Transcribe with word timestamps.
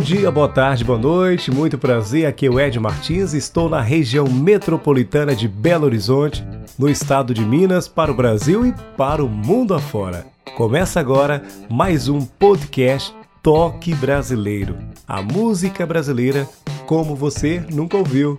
Bom 0.00 0.04
dia, 0.04 0.30
boa 0.30 0.48
tarde, 0.48 0.82
boa 0.82 0.98
noite, 0.98 1.50
muito 1.50 1.76
prazer. 1.76 2.24
Aqui 2.24 2.46
é 2.46 2.50
o 2.50 2.58
Ed 2.58 2.80
Martins, 2.80 3.34
estou 3.34 3.68
na 3.68 3.82
região 3.82 4.26
metropolitana 4.26 5.36
de 5.36 5.46
Belo 5.46 5.84
Horizonte, 5.84 6.42
no 6.78 6.88
estado 6.88 7.34
de 7.34 7.44
Minas, 7.44 7.86
para 7.86 8.10
o 8.10 8.14
Brasil 8.14 8.64
e 8.64 8.72
para 8.96 9.22
o 9.22 9.28
mundo 9.28 9.74
afora. 9.74 10.24
Começa 10.56 10.98
agora 10.98 11.42
mais 11.68 12.08
um 12.08 12.22
podcast 12.22 13.14
Toque 13.42 13.94
Brasileiro 13.94 14.74
a 15.06 15.20
música 15.20 15.84
brasileira 15.84 16.48
como 16.86 17.14
você 17.14 17.62
nunca 17.70 17.98
ouviu. 17.98 18.38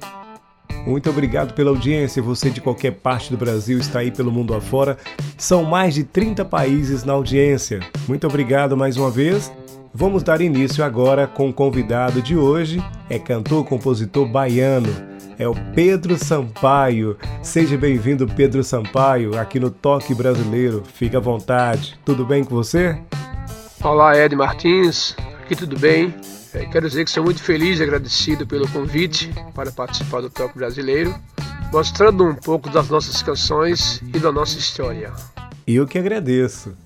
Muito 0.88 1.12
obrigado 1.12 1.54
pela 1.54 1.70
audiência. 1.70 2.24
Você 2.24 2.50
de 2.50 2.60
qualquer 2.60 2.94
parte 2.94 3.30
do 3.30 3.38
Brasil 3.38 3.78
está 3.78 4.00
aí 4.00 4.10
pelo 4.10 4.32
mundo 4.32 4.56
afora. 4.56 4.98
São 5.38 5.64
mais 5.64 5.94
de 5.94 6.04
30 6.04 6.44
países 6.44 7.04
na 7.04 7.14
audiência. 7.14 7.82
Muito 8.08 8.26
obrigado 8.26 8.76
mais 8.76 8.98
uma 8.98 9.12
vez 9.12 9.52
Vamos 9.94 10.24
dar 10.24 10.40
início 10.40 10.86
agora 10.86 11.28
com 11.28 11.50
o 11.50 11.54
convidado 11.54 12.22
de 12.22 12.38
hoje, 12.38 12.82
é 13.10 13.20
cantor, 13.20 13.66
compositor 13.66 14.26
baiano, 14.26 14.88
é 15.38 15.46
o 15.46 15.54
Pedro 15.76 16.18
Sampaio. 16.18 17.18
Seja 17.44 17.78
bem-vindo, 17.78 18.26
Pedro 18.26 18.64
Sampaio, 18.64 19.38
aqui 19.38 19.60
no 19.60 19.70
Toque 19.70 20.16
Brasileiro. 20.16 20.82
Fique 20.94 21.18
à 21.18 21.20
vontade. 21.20 22.00
Tudo 22.06 22.26
bem 22.26 22.42
com 22.42 22.56
você? 22.56 22.98
Olá, 23.84 24.18
Ed 24.18 24.34
Martins. 24.34 25.14
Aqui 25.44 25.58
tudo 25.58 25.78
bem? 25.78 26.16
É, 26.54 26.66
quero 26.68 26.88
dizer 26.88 27.04
que 27.04 27.12
sou 27.12 27.26
muito 27.26 27.44
feliz 27.44 27.80
e 27.80 27.84
agradecido 27.84 28.48
pelo 28.48 28.70
convite 28.70 29.30
para 29.54 29.74
participar 29.74 30.22
do 30.22 30.30
Toque 30.30 30.58
Brasileiro, 30.58 31.14
mostrando 31.74 32.24
um 32.24 32.36
pouco 32.36 32.70
das 32.70 32.88
nossas 32.88 33.22
canções 33.22 34.02
e 34.14 34.20
da 34.20 34.32
nossa 34.32 34.58
história. 34.58 35.12
Eu 35.68 35.86
que 35.86 36.00
agradeço. 36.00 36.78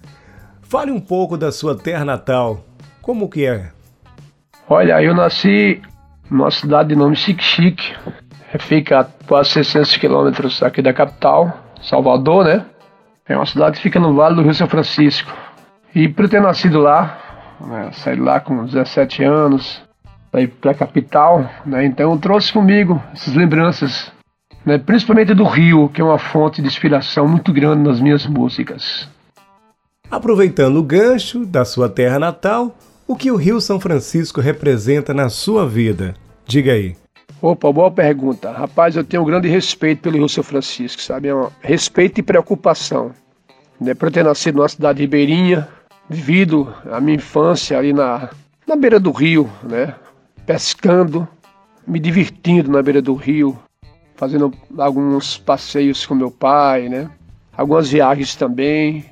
Fale 0.64 0.90
um 0.90 1.00
pouco 1.00 1.38
da 1.38 1.52
sua 1.52 1.76
terra 1.76 2.04
natal, 2.04 2.66
como 3.06 3.30
que 3.30 3.46
é? 3.46 3.70
Olha, 4.68 5.00
eu 5.00 5.14
nasci 5.14 5.80
numa 6.28 6.50
cidade 6.50 6.90
de 6.90 6.96
nome 6.96 7.16
Xique-Xique. 7.16 7.96
Fica 8.58 9.02
a 9.02 9.04
quase 9.28 9.52
600 9.52 9.98
quilômetros 9.98 10.64
aqui 10.64 10.82
da 10.82 10.92
capital, 10.92 11.56
Salvador, 11.84 12.46
né? 12.46 12.66
É 13.30 13.36
uma 13.36 13.46
cidade 13.46 13.78
que 13.78 13.84
fica 13.84 14.00
no 14.00 14.16
Vale 14.16 14.36
do 14.36 14.42
Rio 14.42 14.56
São 14.56 14.68
Francisco. 14.68 15.32
E 15.94 16.08
por 16.08 16.28
ter 16.28 16.42
nascido 16.42 16.80
lá, 16.80 17.56
né, 17.62 17.92
saí 17.94 18.20
lá 18.20 18.40
com 18.40 18.66
17 18.66 19.24
anos, 19.24 19.84
para 20.32 20.48
para 20.48 20.72
a 20.72 20.76
capital, 20.76 21.48
né? 21.64 21.86
Então 21.86 22.12
eu 22.12 22.18
trouxe 22.18 22.52
comigo 22.52 23.00
essas 23.14 23.36
lembranças, 23.36 24.12
né? 24.66 24.80
principalmente 24.80 25.36
do 25.36 25.44
Rio, 25.44 25.90
que 25.90 26.02
é 26.02 26.04
uma 26.04 26.18
fonte 26.18 26.60
de 26.60 26.68
inspiração 26.68 27.28
muito 27.28 27.54
grande 27.54 27.88
nas 27.88 28.02
minhas 28.02 28.26
músicas. 28.26 29.08
Aproveitando 30.10 30.78
o 30.78 30.84
gancho 30.84 31.46
da 31.46 31.64
sua 31.64 31.88
terra 31.88 32.18
natal, 32.18 32.76
o 33.08 33.16
que 33.16 33.32
o 33.32 33.36
Rio 33.36 33.62
São 33.62 33.80
Francisco 33.80 34.42
representa 34.42 35.14
na 35.14 35.30
sua 35.30 35.68
vida? 35.68 36.16
Diga 36.46 36.74
aí. 36.74 36.96
Opa, 37.42 37.72
boa 37.72 37.92
pergunta. 37.92 38.52
Rapaz, 38.52 38.96
eu 38.96 39.04
tenho 39.04 39.24
um 39.24 39.26
grande 39.26 39.48
respeito 39.48 40.02
pelo 40.02 40.18
Rio 40.18 40.30
São 40.30 40.44
Francisco, 40.44 41.02
sabe? 41.02 41.30
É 41.30 41.34
respeito 41.62 42.20
e 42.20 42.24
preocupação. 42.24 43.12
Né? 43.80 43.94
Por 43.94 44.08
eu 44.08 44.12
ter 44.12 44.24
nascido 44.24 44.56
numa 44.56 44.70
cidade 44.70 45.02
ribeirinha, 45.02 45.68
vivido 46.10 46.74
a 46.92 47.00
minha 47.00 47.16
infância 47.18 47.78
ali 47.78 47.94
na, 47.94 48.30
na 48.68 48.76
beira 48.76 49.00
do 49.00 49.12
rio, 49.12 49.50
né? 49.64 49.94
Pescando, 50.46 51.28
me 51.88 52.00
divertindo 52.00 52.72
na 52.72 52.82
beira 52.82 53.02
do 53.02 53.14
rio, 53.14 53.58
fazendo 54.16 54.54
alguns 54.78 55.38
passeios 55.38 56.06
com 56.06 56.16
meu 56.16 56.32
pai, 56.32 56.90
né? 56.90 57.10
Algumas 57.56 57.90
viagens 57.90 58.36
também, 58.36 59.06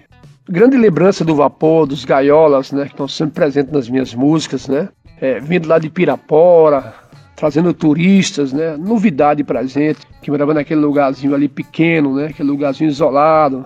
grande 0.48 0.78
lembrança 0.78 1.24
do 1.24 1.36
vapor, 1.36 1.86
dos 1.86 2.06
gaiolas, 2.06 2.72
né, 2.72 2.86
que 2.86 2.92
estão 2.92 3.08
sempre 3.08 3.36
presentes 3.36 3.72
nas 3.72 3.90
minhas 3.90 4.14
músicas, 4.14 4.68
né, 4.68 4.90
é, 5.22 5.40
vindo 5.40 5.68
lá 5.68 5.80
de 5.80 5.90
Pirapora, 5.90 6.94
trazendo 7.36 7.74
turistas, 7.74 8.52
né, 8.52 8.76
novidade 8.78 9.44
pra 9.44 9.64
gente, 9.64 10.00
que 10.22 10.30
morava 10.30 10.54
naquele 10.54 10.82
lugarzinho 10.82 11.34
ali 11.34 11.48
pequeno, 11.48 12.16
né, 12.16 12.28
aquele 12.28 12.50
lugarzinho 12.50 12.90
isolado, 12.90 13.66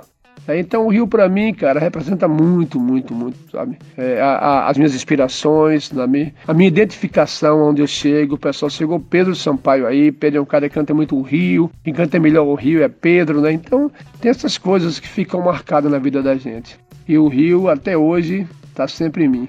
então 0.49 0.85
o 0.85 0.89
Rio 0.89 1.07
para 1.07 1.27
mim, 1.27 1.53
cara, 1.53 1.79
representa 1.79 2.27
muito, 2.27 2.79
muito, 2.79 3.13
muito, 3.13 3.37
sabe? 3.51 3.77
É, 3.97 4.21
a, 4.21 4.35
a, 4.35 4.69
as 4.69 4.77
minhas 4.77 4.95
inspirações, 4.95 5.91
na 5.91 6.07
minha, 6.07 6.33
a 6.47 6.53
minha 6.53 6.67
identificação 6.67 7.61
onde 7.69 7.81
eu 7.81 7.87
chego. 7.87 8.35
O 8.35 8.37
pessoal 8.37 8.69
chegou 8.69 8.99
Pedro 8.99 9.35
Sampaio 9.35 9.85
aí, 9.85 10.11
Pedro 10.11 10.39
é 10.39 10.41
um 10.41 10.45
cara 10.45 10.69
que 10.69 10.75
canta 10.75 10.93
muito 10.93 11.17
o 11.17 11.21
Rio, 11.21 11.69
quem 11.83 11.93
canta 11.93 12.19
melhor 12.19 12.45
o 12.45 12.55
Rio 12.55 12.83
é 12.83 12.87
Pedro, 12.87 13.41
né? 13.41 13.51
Então 13.51 13.91
tem 14.21 14.29
essas 14.29 14.57
coisas 14.57 14.99
que 14.99 15.07
ficam 15.07 15.41
marcadas 15.41 15.91
na 15.91 15.99
vida 15.99 16.21
da 16.21 16.35
gente. 16.35 16.79
E 17.07 17.17
o 17.17 17.27
Rio 17.27 17.69
até 17.69 17.97
hoje 17.97 18.47
está 18.69 18.87
sempre 18.87 19.25
em 19.25 19.27
mim, 19.27 19.47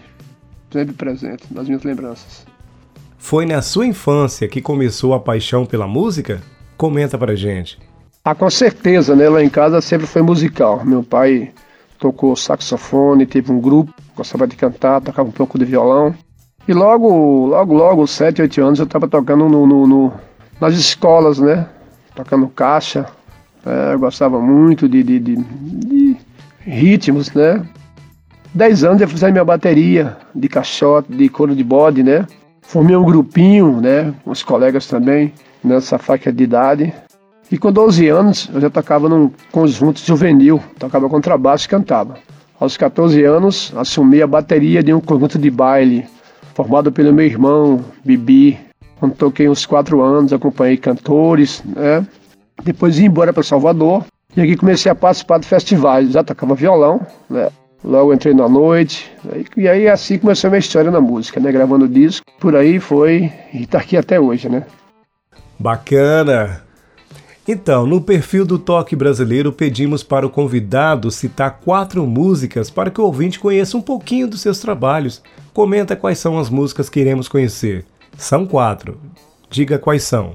sempre 0.70 0.94
presente 0.94 1.44
nas 1.50 1.66
minhas 1.66 1.82
lembranças. 1.82 2.46
Foi 3.18 3.44
na 3.44 3.60
sua 3.60 3.86
infância 3.86 4.48
que 4.48 4.62
começou 4.62 5.12
a 5.12 5.20
paixão 5.20 5.66
pela 5.66 5.86
música? 5.86 6.40
Comenta 6.76 7.18
pra 7.18 7.34
gente. 7.34 7.87
Ah, 8.24 8.34
com 8.34 8.50
certeza, 8.50 9.16
né? 9.16 9.28
Lá 9.28 9.42
em 9.42 9.48
casa 9.48 9.80
sempre 9.80 10.06
foi 10.06 10.22
musical. 10.22 10.84
Meu 10.84 11.02
pai 11.02 11.52
tocou 11.98 12.36
saxofone, 12.36 13.26
teve 13.26 13.50
um 13.50 13.60
grupo, 13.60 13.92
gostava 14.14 14.46
de 14.46 14.56
cantar, 14.56 15.00
tocava 15.00 15.28
um 15.28 15.32
pouco 15.32 15.58
de 15.58 15.64
violão. 15.64 16.14
E 16.66 16.72
logo, 16.72 17.46
logo, 17.46 17.74
logo, 17.74 18.06
7, 18.06 18.42
8 18.42 18.62
anos, 18.62 18.78
eu 18.78 18.84
estava 18.84 19.08
tocando 19.08 19.48
no, 19.48 19.66
no, 19.66 19.86
no, 19.86 20.12
nas 20.60 20.74
escolas, 20.74 21.38
né? 21.38 21.66
Tocando 22.14 22.46
caixa. 22.48 23.06
É, 23.64 23.94
eu 23.94 23.98
gostava 23.98 24.38
muito 24.40 24.88
de, 24.88 25.02
de, 25.02 25.18
de, 25.18 25.36
de 25.36 26.16
ritmos, 26.60 27.32
né? 27.32 27.66
10 28.54 28.84
anos 28.84 29.00
eu 29.00 29.08
fiz 29.08 29.22
a 29.24 29.30
minha 29.30 29.44
bateria 29.44 30.16
de 30.34 30.48
caixote, 30.48 31.12
de 31.12 31.28
couro 31.28 31.54
de 31.54 31.64
bode, 31.64 32.02
né? 32.02 32.26
Formei 32.62 32.96
um 32.96 33.04
grupinho, 33.04 33.80
né? 33.80 34.14
Com 34.24 34.30
os 34.30 34.42
colegas 34.42 34.86
também, 34.86 35.32
nessa 35.64 35.98
faixa 35.98 36.30
de 36.32 36.44
idade. 36.44 36.92
E 37.50 37.56
com 37.56 37.72
12 37.72 38.08
anos 38.08 38.50
eu 38.52 38.60
já 38.60 38.68
tocava 38.68 39.08
num 39.08 39.30
conjunto 39.50 40.00
juvenil, 40.00 40.62
tocava 40.78 41.08
contrabaixo 41.08 41.66
e 41.66 41.68
cantava. 41.68 42.16
Aos 42.60 42.76
14 42.76 43.22
anos 43.24 43.72
assumi 43.76 44.20
a 44.20 44.26
bateria 44.26 44.82
de 44.82 44.92
um 44.92 45.00
conjunto 45.00 45.38
de 45.38 45.50
baile, 45.50 46.04
formado 46.54 46.92
pelo 46.92 47.12
meu 47.12 47.24
irmão, 47.24 47.82
Bibi. 48.04 48.58
Quando 49.00 49.14
toquei 49.14 49.48
uns 49.48 49.64
4 49.64 50.02
anos, 50.02 50.32
acompanhei 50.32 50.76
cantores, 50.76 51.62
né? 51.64 52.04
Depois 52.64 52.98
vim 52.98 53.04
embora 53.04 53.32
para 53.32 53.42
Salvador 53.42 54.04
e 54.36 54.42
aqui 54.42 54.56
comecei 54.56 54.90
a 54.90 54.94
participar 54.94 55.38
de 55.38 55.46
festivais. 55.46 56.10
Já 56.10 56.24
tocava 56.24 56.54
violão, 56.54 57.00
né? 57.30 57.48
Logo 57.82 58.12
entrei 58.12 58.34
na 58.34 58.48
noite, 58.48 59.08
e 59.56 59.68
aí 59.68 59.88
assim 59.88 60.18
começou 60.18 60.48
a 60.48 60.50
minha 60.50 60.58
história 60.58 60.90
na 60.90 61.00
música, 61.00 61.38
né? 61.38 61.52
Gravando 61.52 61.86
disco, 61.86 62.26
por 62.40 62.56
aí 62.56 62.80
foi, 62.80 63.32
e 63.54 63.64
tá 63.68 63.78
aqui 63.78 63.96
até 63.96 64.18
hoje, 64.18 64.48
né? 64.48 64.66
Bacana! 65.60 66.67
Então, 67.50 67.86
no 67.86 68.02
perfil 68.02 68.44
do 68.44 68.58
Toque 68.58 68.94
Brasileiro, 68.94 69.50
pedimos 69.50 70.02
para 70.02 70.26
o 70.26 70.30
convidado 70.30 71.10
citar 71.10 71.60
quatro 71.60 72.06
músicas 72.06 72.68
para 72.68 72.90
que 72.90 73.00
o 73.00 73.04
ouvinte 73.04 73.40
conheça 73.40 73.74
um 73.74 73.80
pouquinho 73.80 74.28
dos 74.28 74.42
seus 74.42 74.58
trabalhos. 74.58 75.22
Comenta 75.54 75.96
quais 75.96 76.18
são 76.18 76.38
as 76.38 76.50
músicas 76.50 76.90
que 76.90 77.00
iremos 77.00 77.26
conhecer. 77.26 77.86
São 78.18 78.44
quatro. 78.44 79.00
Diga 79.48 79.78
quais 79.78 80.02
são. 80.02 80.34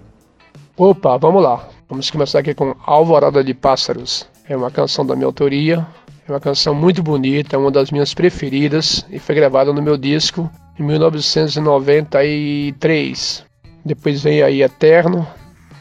Opa, 0.75 1.15
vamos 1.17 1.43
lá. 1.43 1.69
Vamos 1.87 2.09
começar 2.09 2.39
aqui 2.39 2.55
com 2.55 2.75
Alvorada 2.83 3.43
de 3.43 3.53
Pássaros. 3.53 4.27
É 4.49 4.57
uma 4.57 4.71
canção 4.71 5.05
da 5.05 5.15
minha 5.15 5.27
autoria. 5.27 5.85
É 6.27 6.31
uma 6.31 6.39
canção 6.39 6.73
muito 6.73 7.03
bonita, 7.03 7.55
é 7.55 7.59
uma 7.59 7.69
das 7.69 7.91
minhas 7.91 8.15
preferidas 8.15 9.05
e 9.11 9.19
foi 9.19 9.35
gravada 9.35 9.71
no 9.71 9.83
meu 9.83 9.97
disco 9.97 10.49
em 10.79 10.83
1993. 10.83 13.45
Depois 13.85 14.23
vem 14.23 14.41
aí 14.41 14.63
Eterno, 14.63 15.27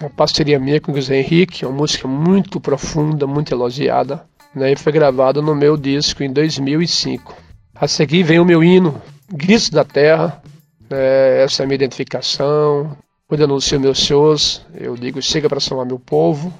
uma 0.02 0.10
parceria 0.10 0.58
minha 0.58 0.80
com 0.80 0.92
o 0.92 0.96
José 0.96 1.20
Henrique, 1.20 1.64
uma 1.64 1.76
música 1.76 2.08
muito 2.08 2.60
profunda, 2.60 3.26
muito 3.26 3.54
elogiada, 3.54 4.24
né, 4.54 4.72
e 4.72 4.76
foi 4.76 4.92
gravada 4.92 5.40
no 5.40 5.54
meu 5.54 5.76
disco 5.76 6.22
em 6.24 6.32
2005. 6.32 7.34
A 7.74 7.86
seguir 7.86 8.24
vem 8.24 8.40
o 8.40 8.44
meu 8.44 8.62
hino, 8.64 9.00
Gritos 9.32 9.70
da 9.70 9.84
Terra, 9.84 10.42
né, 10.90 11.42
essa 11.42 11.62
é 11.62 11.64
a 11.64 11.66
minha 11.66 11.76
identificação. 11.76 12.96
Quando 13.28 13.44
anuncio 13.44 13.80
meus 13.80 13.98
shows, 13.98 14.66
eu 14.74 14.94
digo 14.94 15.22
Chega 15.22 15.48
para 15.48 15.60
salvar 15.60 15.86
meu 15.86 15.98
povo. 15.98 16.52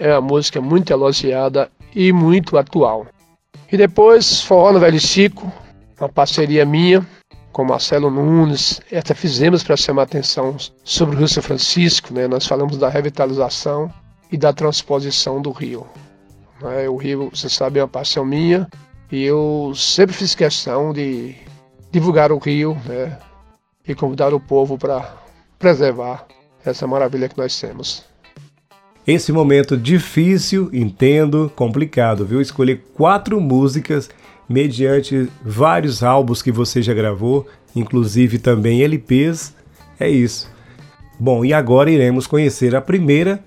É 0.00 0.12
uma 0.12 0.20
música 0.20 0.60
muito 0.60 0.92
elogiada 0.92 1.70
e 1.94 2.12
muito 2.12 2.58
atual. 2.58 3.06
E 3.70 3.76
depois, 3.76 4.40
Forró 4.42 4.72
no 4.72 4.80
Velho 4.80 4.98
Chico, 4.98 5.50
uma 6.00 6.08
parceria 6.08 6.66
minha 6.66 7.06
com 7.56 7.64
Marcelo 7.64 8.10
Nunes, 8.10 8.82
até 8.94 9.14
fizemos 9.14 9.64
para 9.64 9.78
chamar 9.78 10.02
atenção 10.02 10.58
sobre 10.84 11.16
o 11.16 11.18
Rio 11.20 11.26
São 11.26 11.42
Francisco, 11.42 12.12
né? 12.12 12.28
nós 12.28 12.46
falamos 12.46 12.76
da 12.76 12.86
revitalização 12.86 13.90
e 14.30 14.36
da 14.36 14.52
transposição 14.52 15.40
do 15.40 15.50
rio. 15.52 15.86
Né? 16.60 16.86
O 16.86 16.96
rio, 16.96 17.30
você 17.32 17.48
sabe, 17.48 17.78
é 17.78 17.82
uma 17.82 17.88
paixão 17.88 18.26
minha 18.26 18.68
e 19.10 19.24
eu 19.24 19.72
sempre 19.74 20.14
fiz 20.14 20.34
questão 20.34 20.92
de 20.92 21.34
divulgar 21.90 22.30
o 22.30 22.36
rio 22.36 22.76
né? 22.84 23.18
e 23.88 23.94
convidar 23.94 24.34
o 24.34 24.40
povo 24.40 24.76
para 24.76 25.16
preservar 25.58 26.26
essa 26.62 26.86
maravilha 26.86 27.26
que 27.26 27.38
nós 27.38 27.58
temos. 27.58 28.04
Esse 29.06 29.32
momento 29.32 29.78
difícil, 29.78 30.68
entendo, 30.74 31.50
complicado, 31.56 32.26
viu? 32.26 32.38
Escolher 32.42 32.84
quatro 32.92 33.40
músicas 33.40 34.10
mediante 34.48 35.28
vários 35.44 36.02
álbuns 36.02 36.42
que 36.42 36.52
você 36.52 36.82
já 36.82 36.94
gravou, 36.94 37.46
inclusive 37.74 38.38
também 38.38 38.82
LPs. 38.82 39.54
É 39.98 40.08
isso. 40.08 40.50
Bom, 41.18 41.44
e 41.44 41.52
agora 41.52 41.90
iremos 41.90 42.26
conhecer 42.26 42.74
a 42.76 42.80
primeira, 42.80 43.40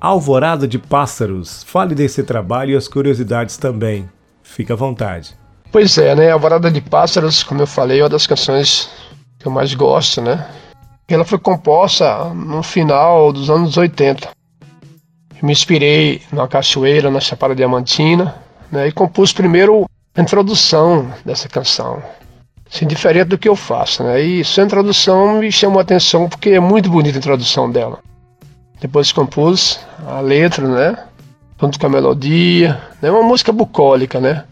Alvorada 0.00 0.68
de 0.68 0.78
Pássaros. 0.78 1.64
Fale 1.64 1.94
desse 1.94 2.22
trabalho 2.22 2.72
e 2.72 2.76
as 2.76 2.86
curiosidades 2.86 3.56
também. 3.56 4.08
Fique 4.42 4.72
à 4.72 4.76
vontade. 4.76 5.36
Pois 5.72 5.98
é, 5.98 6.14
né? 6.14 6.30
Alvorada 6.30 6.70
de 6.70 6.80
Pássaros, 6.80 7.42
como 7.42 7.62
eu 7.62 7.66
falei, 7.66 8.00
é 8.00 8.02
uma 8.02 8.08
das 8.08 8.26
canções 8.26 8.90
que 9.38 9.46
eu 9.46 9.52
mais 9.52 9.74
gosto, 9.74 10.20
né? 10.20 10.46
Ela 11.08 11.24
foi 11.24 11.38
composta 11.38 12.24
no 12.34 12.62
final 12.62 13.32
dos 13.32 13.48
anos 13.50 13.76
80 13.76 14.38
me 15.42 15.52
inspirei 15.52 16.22
na 16.32 16.48
cachoeira, 16.48 17.10
na 17.10 17.20
Chapada 17.20 17.54
Diamantina, 17.54 18.34
né, 18.70 18.88
e 18.88 18.92
compus 18.92 19.32
primeiro 19.32 19.86
a 20.18 20.20
introdução 20.20 21.12
dessa 21.24 21.48
canção. 21.48 22.02
Assim, 22.68 22.86
diferente 22.86 23.28
do 23.28 23.38
que 23.38 23.48
eu 23.48 23.54
faço, 23.54 24.02
né? 24.02 24.20
E 24.20 24.40
essa 24.40 24.62
introdução 24.62 25.38
me 25.38 25.50
chamou 25.52 25.78
a 25.78 25.82
atenção 25.82 26.28
porque 26.28 26.50
é 26.50 26.60
muito 26.60 26.90
bonita 26.90 27.16
a 27.16 27.20
introdução 27.20 27.70
dela. 27.70 28.00
Depois 28.80 29.12
compus 29.12 29.78
a 30.06 30.20
letra, 30.20 30.66
né? 30.66 31.04
Junto 31.60 31.78
com 31.78 31.86
a 31.86 31.88
melodia. 31.88 32.80
É 33.00 33.10
uma 33.10 33.22
música 33.22 33.52
bucólica, 33.52 34.20
né? 34.20 34.44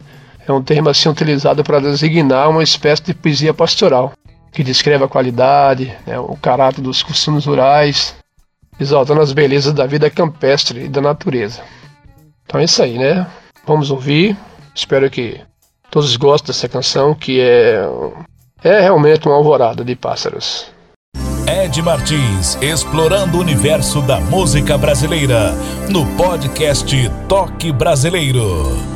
É 0.47 0.53
um 0.53 0.63
termo 0.63 0.89
assim 0.89 1.09
utilizado 1.09 1.65
para 1.65 1.81
designar 1.81 2.49
uma 2.49 2.63
espécie 2.63 3.03
de 3.03 3.15
poesia 3.15 3.53
pastoral, 3.53 4.13
que 4.53 4.63
descreve 4.63 5.03
a 5.03 5.09
qualidade, 5.09 5.93
né, 6.07 6.17
o 6.21 6.37
caráter 6.37 6.81
dos 6.81 7.03
costumes 7.03 7.45
rurais, 7.45 8.15
exaltando 8.79 9.21
as 9.21 9.33
belezas 9.33 9.73
da 9.73 9.85
vida 9.85 10.09
campestre 10.09 10.85
e 10.85 10.89
da 10.89 11.01
natureza. 11.01 11.61
Então 12.45 12.61
é 12.61 12.65
isso 12.65 12.81
aí, 12.81 12.97
né? 12.97 13.27
Vamos 13.67 13.91
ouvir. 13.91 14.37
Espero 14.73 15.11
que 15.11 15.41
todos 15.97 16.15
gostem 16.19 16.49
dessa 16.49 16.69
canção, 16.69 17.15
que 17.15 17.41
é, 17.41 17.81
é 18.63 18.81
realmente 18.81 19.27
uma 19.27 19.35
alvorada 19.35 19.83
de 19.83 19.97
pássaros. 19.97 20.67
Ed 21.49 21.81
Martins, 21.81 22.59
explorando 22.61 23.39
o 23.39 23.41
universo 23.41 24.03
da 24.03 24.21
música 24.21 24.77
brasileira, 24.77 25.53
no 25.89 26.05
podcast 26.15 26.95
Toque 27.27 27.73
Brasileiro. 27.73 28.96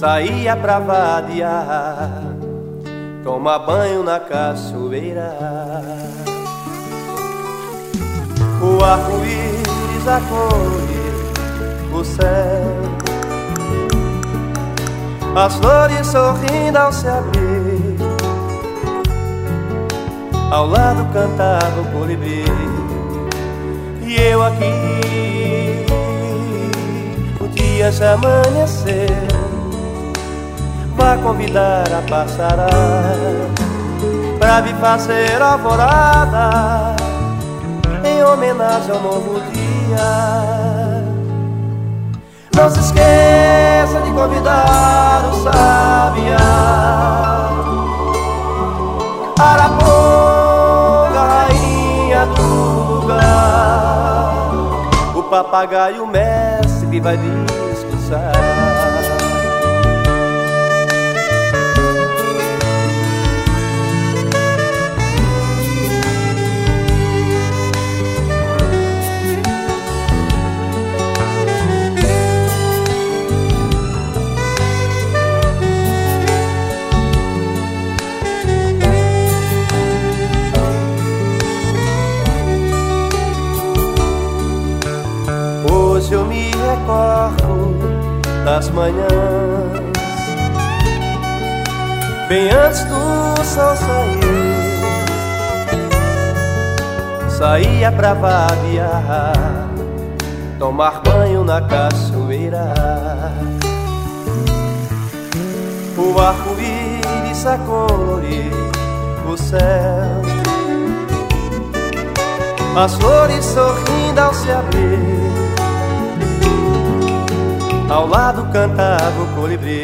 Saía 0.00 0.56
pra 0.56 0.78
vadiar, 0.78 2.22
tomar 3.22 3.58
banho 3.58 4.02
na 4.02 4.18
cachoeira. 4.18 5.36
O 8.62 8.82
arco-íris 8.82 10.08
a 10.08 10.20
cores, 10.30 11.92
o 11.92 12.02
céu, 12.02 12.80
as 15.36 15.54
flores 15.56 16.06
sorrindo 16.06 16.78
ao 16.78 16.92
se 16.92 17.06
abrir 17.06 17.96
ao 20.50 20.66
lado 20.66 21.06
cantava 21.12 21.80
o 21.80 21.84
colibri 21.92 22.44
E 24.02 24.20
eu 24.20 24.42
aqui 24.42 25.86
O 27.40 27.46
dia 27.46 27.92
já 27.92 28.14
amanhecer 28.14 29.39
Vá 31.00 31.16
convidar 31.16 31.86
a 31.92 32.02
passará 32.02 32.68
Pra 34.38 34.60
vir 34.60 34.74
fazer 34.76 35.40
alvorada 35.40 36.94
Em 38.04 38.22
homenagem 38.22 38.90
ao 38.90 39.00
novo 39.00 39.40
dia 39.50 41.02
Não 42.54 42.68
se 42.68 42.80
esqueça 42.80 43.98
de 44.04 44.12
convidar 44.12 45.22
o 45.32 45.42
sabiá 45.42 46.36
Araponga 49.38 50.20
do 52.26 53.00
lugar. 53.00 54.34
O 55.14 55.22
papagaio 55.22 56.06
mestre 56.06 57.00
vai 57.00 57.16
discursar. 57.16 58.49
Das 88.50 88.68
manhãs, 88.70 89.06
bem 92.28 92.50
antes 92.50 92.84
do 92.86 93.44
sol 93.44 93.76
sair, 93.76 94.56
saía 97.30 97.92
pra 97.92 98.12
vadiar, 98.14 99.68
tomar 100.58 101.00
banho 101.00 101.44
na 101.44 101.60
cachoeira. 101.60 102.74
O 105.96 106.18
arco-íris 106.18 107.46
a 107.46 107.56
cores, 107.58 108.52
o 109.32 109.36
céu, 109.36 110.22
as 112.76 112.94
flores 112.96 113.44
sorrindo 113.44 114.20
ao 114.20 114.34
se 114.34 114.50
abrir 114.50 115.29
ao 117.90 118.06
lado 118.06 118.46
cantava 118.52 119.22
o 119.22 119.26
colibri. 119.34 119.82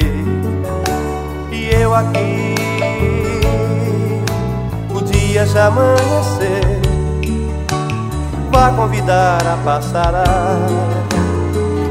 E 1.50 1.70
eu 1.74 1.94
aqui 1.94 2.54
O 4.94 5.00
dia 5.00 5.46
já 5.46 5.66
amanhecer 5.66 6.80
Vá 8.52 8.70
convidar 8.72 9.38
a 9.46 9.56
passará 9.64 10.24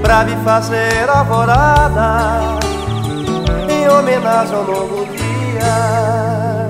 Pra 0.02 0.24
me 0.24 0.36
fazer 0.44 1.10
alvorada 1.10 2.60
Em 3.70 3.90
homenagem 3.90 4.56
ao 4.56 4.64
novo 4.64 5.06
dia. 5.08 6.70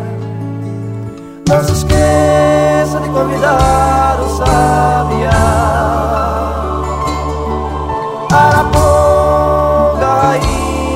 Não 1.48 1.64
se 1.64 1.72
esqueça 1.74 3.00
de 3.02 3.10
convidar 3.10 4.18
o 4.20 4.38
sabiá 4.38 5.66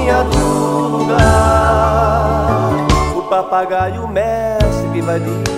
vinha 0.09 0.23
do 0.23 0.97
lugar. 0.97 2.71
O 3.15 3.21
papagaio 3.23 4.07
mestre 4.07 4.89
que 4.91 5.01
vai 5.01 5.19
vir. 5.19 5.48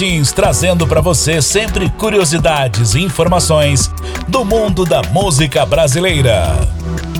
Martins 0.00 0.32
trazendo 0.32 0.86
para 0.86 1.02
você 1.02 1.42
sempre 1.42 1.90
curiosidades 1.90 2.94
e 2.94 3.00
informações 3.00 3.90
do 4.26 4.46
mundo 4.46 4.86
da 4.86 5.02
música 5.02 5.66
brasileira. 5.66 6.54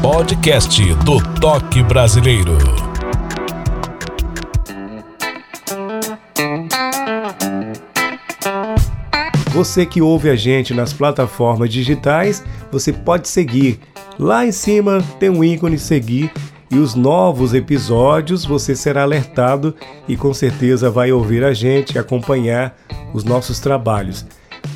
Podcast 0.00 0.94
do 1.04 1.22
Toque 1.38 1.82
Brasileiro. 1.82 2.56
Você 9.48 9.84
que 9.84 10.00
ouve 10.00 10.30
a 10.30 10.36
gente 10.36 10.72
nas 10.72 10.94
plataformas 10.94 11.68
digitais, 11.68 12.42
você 12.72 12.94
pode 12.94 13.28
seguir. 13.28 13.78
Lá 14.18 14.46
em 14.46 14.52
cima 14.52 15.04
tem 15.18 15.28
um 15.28 15.44
ícone 15.44 15.78
seguir 15.78 16.32
e 16.70 16.78
os 16.78 16.94
novos 16.94 17.52
episódios 17.52 18.44
você 18.44 18.76
será 18.76 19.02
alertado 19.02 19.74
e 20.06 20.16
com 20.16 20.32
certeza 20.32 20.90
vai 20.90 21.10
ouvir 21.10 21.42
a 21.42 21.52
gente 21.52 21.98
acompanhar 21.98 22.76
os 23.12 23.24
nossos 23.24 23.58
trabalhos. 23.58 24.24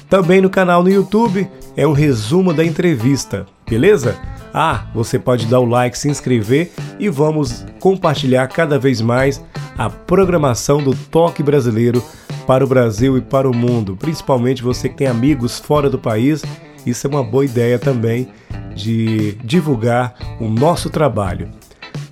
Também 0.09 0.41
no 0.41 0.51
canal 0.51 0.83
no 0.83 0.91
YouTube 0.91 1.49
é 1.77 1.87
um 1.87 1.93
resumo 1.93 2.53
da 2.53 2.65
entrevista, 2.65 3.47
beleza? 3.69 4.17
Ah, 4.53 4.87
você 4.95 5.19
pode 5.19 5.47
dar 5.47 5.61
o 5.61 5.65
like, 5.65 5.99
se 5.99 6.09
inscrever 6.09 6.73
e 6.99 7.09
vamos 7.09 7.65
compartilhar 7.81 8.47
cada 8.49 8.79
vez 8.79 9.01
mais 9.01 9.43
a 9.77 9.91
programação 9.91 10.83
do 10.83 10.95
Toque 10.95 11.43
Brasileiro 11.43 12.03
para 12.47 12.65
o 12.65 12.69
Brasil 12.69 13.17
e 13.17 13.21
para 13.21 13.49
o 13.49 13.55
mundo, 13.55 13.97
principalmente 13.97 14.63
você 14.63 14.89
que 14.89 14.97
tem 14.97 15.07
amigos 15.07 15.59
fora 15.59 15.91
do 15.91 15.99
país. 15.99 16.45
Isso 16.87 17.07
é 17.07 17.11
uma 17.11 17.25
boa 17.25 17.45
ideia 17.45 17.79
também 17.79 18.29
de 18.75 19.33
divulgar 19.43 20.15
o 20.39 20.49
nosso 20.49 20.91
trabalho. 20.91 21.49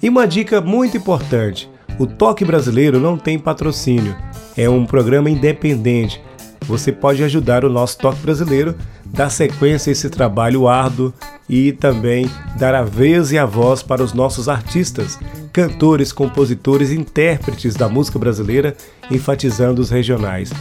E 0.03 0.09
uma 0.09 0.27
dica 0.27 0.61
muito 0.61 0.97
importante: 0.97 1.71
o 1.99 2.07
Toque 2.07 2.45
Brasileiro 2.45 2.99
não 2.99 3.17
tem 3.17 3.39
patrocínio, 3.39 4.17
é 4.57 4.69
um 4.69 4.85
programa 4.85 5.31
independente. 5.31 6.21
Você 6.67 6.93
pode 6.93 7.23
ajudar 7.23 7.65
o 7.65 7.71
nosso 7.71 7.99
Toque 7.99 8.21
Brasileiro, 8.21 8.75
dar 9.05 9.31
sequência 9.31 9.91
a 9.91 9.93
esse 9.93 10.09
trabalho 10.09 10.69
árduo 10.69 11.13
e 11.49 11.73
também 11.73 12.31
dar 12.57 12.75
a 12.75 12.83
vez 12.83 13.33
e 13.33 13.39
a 13.39 13.45
voz 13.45 13.83
para 13.83 14.03
os 14.03 14.13
nossos 14.13 14.49
artistas, 14.49 15.19
cantores, 15.53 16.13
compositores 16.13 16.91
e 16.91 16.97
intérpretes 16.97 17.75
da 17.75 17.89
música 17.89 18.19
brasileira, 18.19 18.77
enfatizando 19.11 19.83
os 19.83 19.91
regionais. 19.91 20.53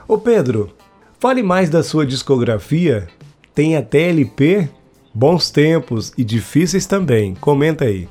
Ô 0.06 0.18
Pedro, 0.18 0.70
fale 1.18 1.42
mais 1.42 1.70
da 1.70 1.82
sua 1.82 2.04
discografia. 2.04 3.08
Tem 3.54 3.74
até 3.74 4.10
LP, 4.10 4.68
bons 5.14 5.50
tempos 5.50 6.12
e 6.18 6.22
difíceis 6.22 6.84
também. 6.84 7.34
Comenta 7.34 7.86
aí. 7.86 8.06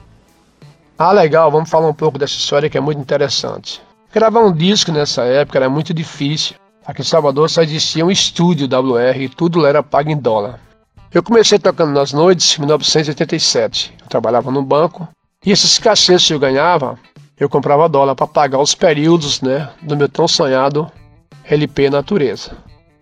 Ah, 0.97 1.11
legal, 1.11 1.51
vamos 1.51 1.69
falar 1.69 1.89
um 1.89 1.93
pouco 1.93 2.17
dessa 2.17 2.35
história 2.35 2.69
que 2.69 2.77
é 2.77 2.81
muito 2.81 3.01
interessante. 3.01 3.81
Gravar 4.13 4.39
um 4.39 4.53
disco 4.53 4.93
nessa 4.93 5.23
época 5.23 5.59
era 5.59 5.69
muito 5.69 5.93
difícil. 5.93 6.55
Aqui 6.85 7.01
em 7.01 7.05
Salvador 7.05 7.49
só 7.49 7.61
existia 7.61 8.05
um 8.05 8.11
estúdio 8.11 8.65
WR 8.65 9.19
e 9.19 9.27
tudo 9.27 9.65
era 9.65 9.83
pago 9.83 10.09
em 10.09 10.17
dólar. 10.17 10.57
Eu 11.13 11.21
comecei 11.21 11.59
tocando 11.59 11.91
nas 11.91 12.13
noites 12.13 12.57
em 12.57 12.61
1987. 12.61 13.93
Eu 14.01 14.07
trabalhava 14.07 14.49
no 14.51 14.61
banco 14.61 15.05
e 15.45 15.51
esses 15.51 15.77
cachês 15.79 16.25
que 16.25 16.33
eu 16.33 16.39
ganhava, 16.39 16.97
eu 17.37 17.49
comprava 17.49 17.89
dólar 17.89 18.15
para 18.15 18.27
pagar 18.27 18.59
os 18.59 18.73
períodos 18.73 19.41
né, 19.41 19.69
do 19.81 19.97
meu 19.97 20.07
tão 20.07 20.29
sonhado 20.29 20.89
LP 21.43 21.89
Natureza. 21.89 22.55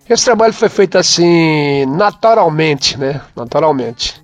Esse 0.10 0.26
trabalho 0.26 0.54
foi 0.54 0.68
feito 0.68 0.98
assim, 0.98 1.86
naturalmente, 1.86 2.98
né? 2.98 3.22
Naturalmente. 3.36 4.23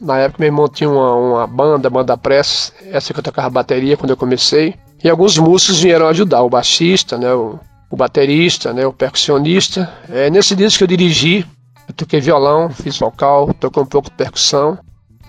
Na 0.00 0.18
época, 0.18 0.42
meu 0.42 0.48
irmão 0.48 0.68
tinha 0.68 0.90
uma, 0.90 1.14
uma 1.14 1.46
banda, 1.46 1.88
banda 1.88 2.16
Press, 2.16 2.72
essa 2.90 3.12
que 3.12 3.18
eu 3.18 3.22
tocava 3.22 3.48
bateria 3.50 3.96
quando 3.96 4.10
eu 4.10 4.16
comecei. 4.16 4.74
E 5.02 5.08
alguns 5.08 5.38
músicos 5.38 5.80
vieram 5.80 6.08
ajudar, 6.08 6.42
o 6.42 6.50
baixista, 6.50 7.16
né, 7.16 7.32
o, 7.32 7.58
o 7.90 7.96
baterista, 7.96 8.72
né, 8.72 8.86
o 8.86 8.92
percussionista. 8.92 9.92
É, 10.08 10.30
nesse 10.30 10.56
disco 10.56 10.78
que 10.78 10.84
eu 10.84 10.88
dirigi, 10.88 11.46
eu 11.86 11.94
toquei 11.94 12.20
violão, 12.20 12.70
fiz 12.70 12.98
vocal, 12.98 13.52
toquei 13.54 13.82
um 13.82 13.86
pouco 13.86 14.10
de 14.10 14.16
percussão. 14.16 14.78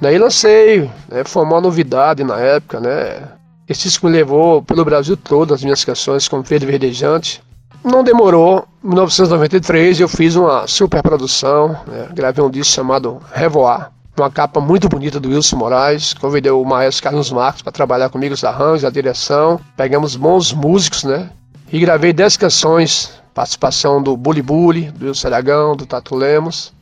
Daí 0.01 0.17
lancei, 0.17 0.89
né, 1.09 1.23
foi 1.25 1.43
uma 1.43 1.61
novidade 1.61 2.23
na 2.23 2.39
época, 2.39 2.79
né? 2.79 3.29
Esse 3.67 3.83
disco 3.83 4.07
me 4.07 4.13
levou 4.13 4.61
pelo 4.61 4.85
Brasil 4.85 5.17
todo, 5.17 5.53
as 5.53 5.63
minhas 5.63 5.83
canções 5.83 6.27
como 6.27 6.43
Verde 6.43 6.65
Verdejante. 6.65 7.41
Não 7.83 8.03
demorou, 8.03 8.65
em 8.83 8.87
1993 8.87 9.99
eu 9.99 10.07
fiz 10.07 10.35
uma 10.35 10.67
super 10.67 11.01
produção, 11.01 11.77
né, 11.87 12.09
gravei 12.13 12.43
um 12.43 12.49
disco 12.49 12.73
chamado 12.73 13.21
Revoar 13.33 13.91
uma 14.21 14.31
capa 14.31 14.61
muito 14.61 14.87
bonita 14.87 15.19
do 15.19 15.29
Wilson 15.29 15.57
Moraes. 15.57 16.13
Convidei 16.13 16.51
o 16.51 16.63
maestro 16.63 17.03
Carlos 17.03 17.31
Marques 17.31 17.61
para 17.61 17.71
trabalhar 17.71 18.09
comigo 18.09 18.33
os 18.33 18.43
arranjos, 18.43 18.85
a 18.85 18.89
direção. 18.89 19.59
Pegamos 19.75 20.15
bons 20.15 20.53
músicos, 20.53 21.03
né? 21.03 21.29
E 21.71 21.79
gravei 21.79 22.13
10 22.13 22.37
canções, 22.37 23.11
participação 23.33 24.01
do 24.01 24.15
Bully 24.15 24.41
Bully, 24.41 24.91
do 24.91 25.07
Wilson 25.07 25.27
Aragão, 25.27 25.75
do 25.75 25.85
Tato 25.85 26.15
Lemos. 26.15 26.73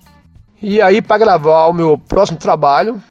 E 0.61 0.81
aí, 0.81 1.01
para 1.01 1.17
gravar 1.17 1.67
o 1.67 1.73
meu 1.73 1.97
próximo 1.97 2.37
trabalho, 2.37 3.01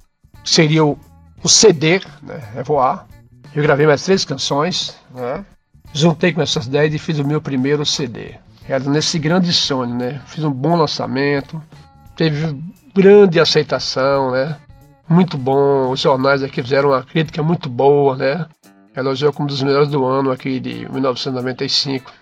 que 0.43 0.51
seria 0.51 0.85
o, 0.85 0.99
o 1.43 1.49
CD, 1.49 2.01
né? 2.23 2.41
É 2.57 2.63
voar. 2.63 3.07
Eu 3.55 3.63
gravei 3.63 3.87
mais 3.87 4.03
três 4.03 4.25
canções, 4.25 4.97
né? 5.15 5.45
Juntei 5.93 6.33
com 6.33 6.41
essas 6.41 6.67
10 6.67 6.95
e 6.95 6.99
fiz 6.99 7.19
o 7.19 7.27
meu 7.27 7.41
primeiro 7.41 7.85
CD. 7.85 8.35
Era 8.67 8.85
nesse 8.85 9.19
grande 9.19 9.53
sonho, 9.53 9.95
né? 9.95 10.23
Fiz 10.27 10.43
um 10.45 10.51
bom 10.51 10.77
lançamento, 10.77 11.63
teve 12.17 12.57
grande 12.95 13.41
aceitação, 13.41 14.33
né? 14.33 14.57
Muito 15.09 15.37
bom. 15.37 15.91
Os 15.91 16.01
jornais 16.01 16.43
aqui 16.43 16.63
fizeram 16.63 16.91
uma 16.91 17.03
crítica 17.03 17.43
muito 17.43 17.69
boa, 17.69 18.17
né? 18.17 18.47
Elogiou 18.97 19.33
como 19.33 19.45
um 19.45 19.49
dos 19.49 19.63
melhores 19.63 19.89
do 19.89 20.05
ano 20.05 20.31
aqui 20.31 20.61
de 20.61 20.91
1995. 20.91 22.13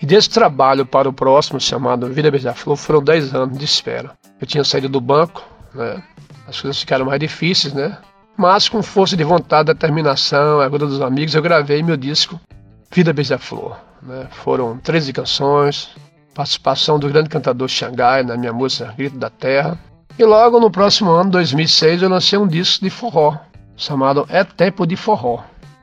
E 0.00 0.06
desse 0.06 0.28
trabalho 0.30 0.84
para 0.84 1.08
o 1.08 1.12
próximo, 1.12 1.60
chamado 1.60 2.08
Vida 2.08 2.30
Beija-Flor, 2.30 2.76
foram 2.76 3.02
10 3.02 3.34
anos 3.34 3.58
de 3.58 3.64
espera. 3.64 4.12
Eu 4.40 4.46
tinha 4.46 4.64
saído 4.64 4.88
do 4.88 5.00
banco, 5.00 5.42
né? 5.74 6.02
As 6.46 6.60
coisas 6.60 6.80
ficaram 6.80 7.06
mais 7.06 7.20
difíceis, 7.20 7.72
né? 7.72 7.96
Mas 8.36 8.68
com 8.68 8.82
força 8.82 9.16
de 9.16 9.24
vontade, 9.24 9.72
determinação, 9.72 10.60
ajuda 10.60 10.86
dos 10.86 11.00
amigos, 11.00 11.34
eu 11.34 11.42
gravei 11.42 11.82
meu 11.82 11.96
disco 11.96 12.40
Vida 12.90 13.12
Beija-Flor. 13.12 13.76
Né? 14.02 14.26
Foram 14.30 14.76
13 14.78 15.12
canções, 15.12 15.90
participação 16.34 16.98
do 16.98 17.08
grande 17.08 17.28
cantador 17.28 17.68
Xangai 17.68 18.22
na 18.22 18.36
minha 18.36 18.52
música 18.52 18.92
Grito 18.96 19.16
da 19.16 19.30
Terra, 19.30 19.78
e 20.18 20.24
logo 20.24 20.60
no 20.60 20.70
próximo 20.70 21.10
ano, 21.10 21.30
2006, 21.30 22.02
eu 22.02 22.08
lancei 22.08 22.38
um 22.38 22.46
disco 22.46 22.84
de 22.84 22.90
forró, 22.90 23.36
chamado 23.76 24.26
É 24.28 24.44
Tempo 24.44 24.86
de 24.86 24.96
Forró. 24.96 25.42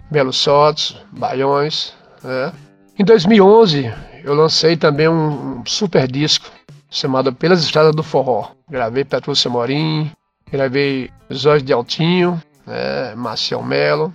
Belos 0.09 0.37
Sotes, 0.37 0.95
Baiões. 1.11 1.93
Né? 2.23 2.51
Em 2.99 3.03
2011, 3.05 3.93
eu 4.23 4.33
lancei 4.33 4.75
também 4.75 5.07
um 5.07 5.63
super 5.65 6.05
disco 6.05 6.51
chamado 6.89 7.33
Pelas 7.33 7.63
Estradas 7.63 7.95
do 7.95 8.03
Forró. 8.03 8.51
Gravei 8.69 9.05
Petrúcia 9.05 9.49
Morim, 9.49 10.11
gravei 10.51 11.09
Zóis 11.33 11.63
de 11.63 11.71
Altinho, 11.71 12.41
né? 12.65 13.15
Marcel 13.15 13.63
Melo, 13.63 14.13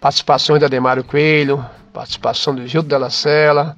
participações 0.00 0.60
de 0.60 0.64
Ademário 0.64 1.04
Coelho, 1.04 1.64
participação 1.92 2.54
do 2.54 2.66
Gildo 2.66 2.88
Della 2.88 3.10
Sela, 3.10 3.76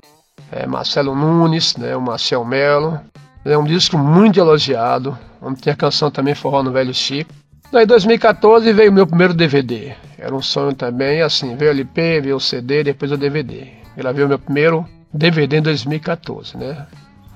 é, 0.52 0.66
Marcelo 0.66 1.14
Nunes, 1.14 1.76
né? 1.76 1.96
o 1.96 2.00
Marcel 2.00 2.44
Melo. 2.44 3.00
É 3.44 3.56
um 3.56 3.64
disco 3.64 3.96
muito 3.96 4.38
elogiado, 4.38 5.18
onde 5.40 5.60
tem 5.60 5.72
a 5.72 5.76
canção 5.76 6.10
também 6.10 6.34
Forró 6.34 6.62
no 6.62 6.72
Velho 6.72 6.92
Chico. 6.94 7.32
Daí 7.72 7.84
em 7.84 7.86
2014 7.86 8.72
veio 8.72 8.90
o 8.90 8.94
meu 8.94 9.06
primeiro 9.06 9.32
DVD. 9.32 9.94
Era 10.18 10.34
um 10.34 10.42
sonho 10.42 10.74
também, 10.74 11.22
assim, 11.22 11.54
veio 11.56 11.70
o 11.70 11.74
LP, 11.74 12.20
veio 12.20 12.36
o 12.36 12.40
CD, 12.40 12.82
depois 12.82 13.12
o 13.12 13.16
DVD. 13.16 13.68
Gravei 13.96 14.24
o 14.24 14.28
meu 14.28 14.38
primeiro 14.38 14.84
DVD 15.12 15.58
em 15.58 15.62
2014, 15.62 16.56
né? 16.56 16.86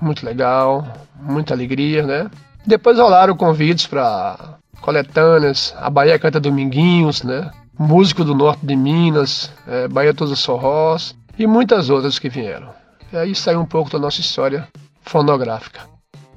Muito 0.00 0.26
legal, 0.26 0.86
muita 1.20 1.54
alegria, 1.54 2.02
né? 2.02 2.30
Depois 2.66 2.98
rolaram 2.98 3.36
convites 3.36 3.86
para 3.86 4.58
coletâneas, 4.80 5.74
a 5.78 5.88
Bahia 5.88 6.18
canta 6.18 6.40
Dominguinhos, 6.40 7.22
né? 7.22 7.50
Músico 7.78 8.24
do 8.24 8.34
norte 8.34 8.66
de 8.66 8.76
Minas, 8.76 9.50
é, 9.66 9.88
Bahia 9.88 10.14
Todos 10.14 10.32
os 10.32 10.40
Sorrós 10.40 11.16
e 11.38 11.46
muitas 11.46 11.90
outras 11.90 12.18
que 12.18 12.28
vieram. 12.28 12.68
E 13.12 13.16
aí 13.16 13.34
saiu 13.34 13.60
um 13.60 13.66
pouco 13.66 13.90
da 13.90 13.98
nossa 13.98 14.20
história 14.20 14.68
fonográfica. 15.02 15.93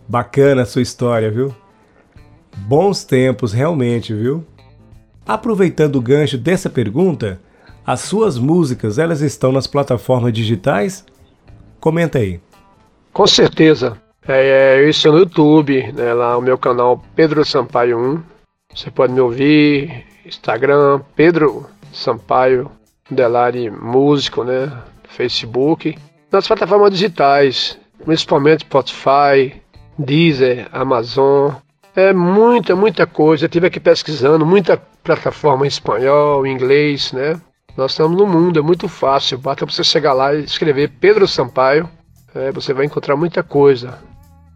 Bacana 0.07 0.61
a 0.61 0.65
sua 0.65 0.81
história, 0.81 1.29
viu? 1.29 1.53
Bons 2.55 3.03
tempos, 3.03 3.53
realmente, 3.53 4.13
viu? 4.13 4.45
Aproveitando 5.25 5.97
o 5.97 6.01
gancho 6.01 6.37
dessa 6.37 6.69
pergunta, 6.69 7.39
as 7.85 8.01
suas 8.01 8.37
músicas, 8.37 8.97
elas 8.97 9.21
estão 9.21 9.51
nas 9.51 9.67
plataformas 9.67 10.33
digitais? 10.33 11.05
Comenta 11.79 12.19
aí. 12.19 12.39
Com 13.13 13.27
certeza. 13.27 13.97
É, 14.27 14.79
eu 14.79 14.89
estou 14.89 15.13
no 15.13 15.19
YouTube, 15.19 15.91
né, 15.93 16.13
lá 16.13 16.37
o 16.37 16.41
meu 16.41 16.57
canal 16.57 17.01
Pedro 17.15 17.45
Sampaio 17.45 17.97
1. 17.97 18.23
Você 18.73 18.91
pode 18.91 19.13
me 19.13 19.21
ouvir, 19.21 20.05
Instagram, 20.25 21.01
Pedro 21.15 21.65
Sampaio, 21.93 22.69
Delari 23.09 23.69
Músico, 23.69 24.43
né? 24.43 24.71
Facebook. 25.07 25.97
Nas 26.31 26.45
plataformas 26.45 26.91
digitais, 26.91 27.79
principalmente 28.03 28.65
Spotify, 28.65 29.61
Deezer, 29.97 30.67
Amazon, 30.71 31.53
é 31.95 32.13
muita, 32.13 32.75
muita 32.75 33.07
coisa. 33.07 33.45
Eu 33.45 33.49
tive 33.49 33.67
aqui 33.67 33.79
pesquisando, 33.79 34.45
muita 34.45 34.77
plataforma 35.03 35.65
em 35.65 35.67
espanhol, 35.67 36.45
em 36.45 36.53
inglês, 36.53 37.11
né? 37.11 37.39
Nós 37.75 37.91
estamos 37.91 38.17
no 38.17 38.25
mundo, 38.25 38.59
é 38.59 38.61
muito 38.61 38.87
fácil. 38.87 39.37
Basta 39.37 39.65
você 39.65 39.83
chegar 39.83 40.13
lá 40.13 40.33
e 40.33 40.43
escrever 40.43 40.91
Pedro 40.99 41.27
Sampaio. 41.27 41.89
É, 42.35 42.51
você 42.51 42.73
vai 42.73 42.85
encontrar 42.85 43.15
muita 43.15 43.41
coisa 43.41 43.97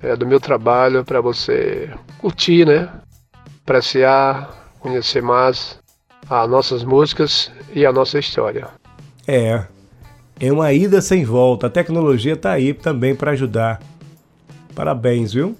é, 0.01 0.15
do 0.15 0.25
meu 0.25 0.39
trabalho 0.39 1.03
para 1.03 1.21
você 1.21 1.89
curtir, 2.19 2.65
né? 2.65 2.89
Apreciar, 3.63 4.73
conhecer 4.79 5.21
mais 5.21 5.79
as 6.29 6.49
nossas 6.49 6.83
músicas 6.83 7.51
e 7.73 7.85
a 7.85 7.91
nossa 7.91 8.19
história. 8.19 8.67
É, 9.27 9.63
é 10.39 10.51
uma 10.51 10.73
ida 10.73 11.01
sem 11.01 11.23
volta. 11.23 11.67
A 11.67 11.69
tecnologia 11.69 12.33
está 12.33 12.51
aí 12.51 12.73
também 12.73 13.15
para 13.15 13.31
ajudar. 13.31 13.79
Parabéns, 14.75 15.33
viu? 15.33 15.55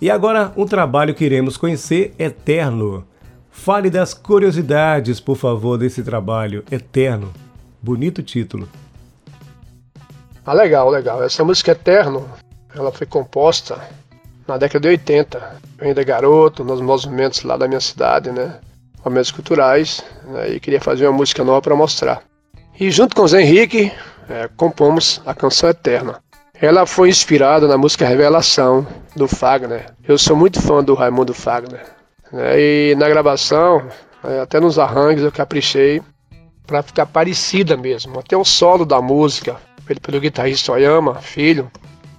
E 0.00 0.10
agora 0.10 0.52
um 0.56 0.66
trabalho 0.66 1.14
que 1.14 1.24
iremos 1.24 1.56
conhecer, 1.56 2.14
Eterno. 2.18 3.04
Fale 3.50 3.90
das 3.90 4.14
curiosidades, 4.14 5.20
por 5.20 5.36
favor, 5.36 5.76
desse 5.76 6.02
trabalho, 6.02 6.64
Eterno. 6.70 7.32
Bonito 7.82 8.22
título. 8.22 8.68
Ah, 10.44 10.54
legal, 10.54 10.88
legal. 10.88 11.22
Essa 11.22 11.44
música 11.44 11.72
Eterno, 11.72 12.26
ela 12.74 12.90
foi 12.90 13.06
composta 13.06 13.80
na 14.46 14.56
década 14.56 14.80
de 14.80 14.88
80. 14.88 15.60
Eu 15.78 15.88
ainda 15.88 16.02
garoto, 16.02 16.64
nos 16.64 16.80
movimentos 16.80 17.42
lá 17.42 17.56
da 17.56 17.68
minha 17.68 17.80
cidade, 17.80 18.30
né? 18.30 18.58
Momentos 19.04 19.30
culturais, 19.30 20.02
né? 20.24 20.50
e 20.50 20.60
queria 20.60 20.80
fazer 20.80 21.06
uma 21.06 21.16
música 21.16 21.44
nova 21.44 21.62
para 21.62 21.76
mostrar. 21.76 22.22
E 22.78 22.90
junto 22.90 23.14
com 23.14 23.22
o 23.22 23.28
Zé 23.28 23.42
Henrique, 23.42 23.92
é, 24.28 24.48
compomos 24.56 25.20
a 25.24 25.34
canção 25.34 25.68
Eterna. 25.68 26.20
Ela 26.62 26.84
foi 26.84 27.08
inspirada 27.08 27.66
na 27.66 27.78
música 27.78 28.06
Revelação, 28.06 28.86
do 29.16 29.26
Fagner. 29.26 29.94
Eu 30.06 30.18
sou 30.18 30.36
muito 30.36 30.60
fã 30.60 30.84
do 30.84 30.92
Raimundo 30.92 31.32
Fagner. 31.32 31.80
Né? 32.30 32.60
E 32.60 32.94
na 32.98 33.08
gravação, 33.08 33.88
é, 34.22 34.40
até 34.40 34.60
nos 34.60 34.78
arranjos, 34.78 35.24
eu 35.24 35.32
caprichei 35.32 36.02
para 36.66 36.82
ficar 36.82 37.06
parecida 37.06 37.78
mesmo. 37.78 38.18
Até 38.18 38.36
o 38.36 38.44
solo 38.44 38.84
da 38.84 39.00
música, 39.00 39.56
feito 39.86 40.02
pelo 40.02 40.20
guitarrista 40.20 40.72
Oyama, 40.72 41.14
filho, 41.14 41.70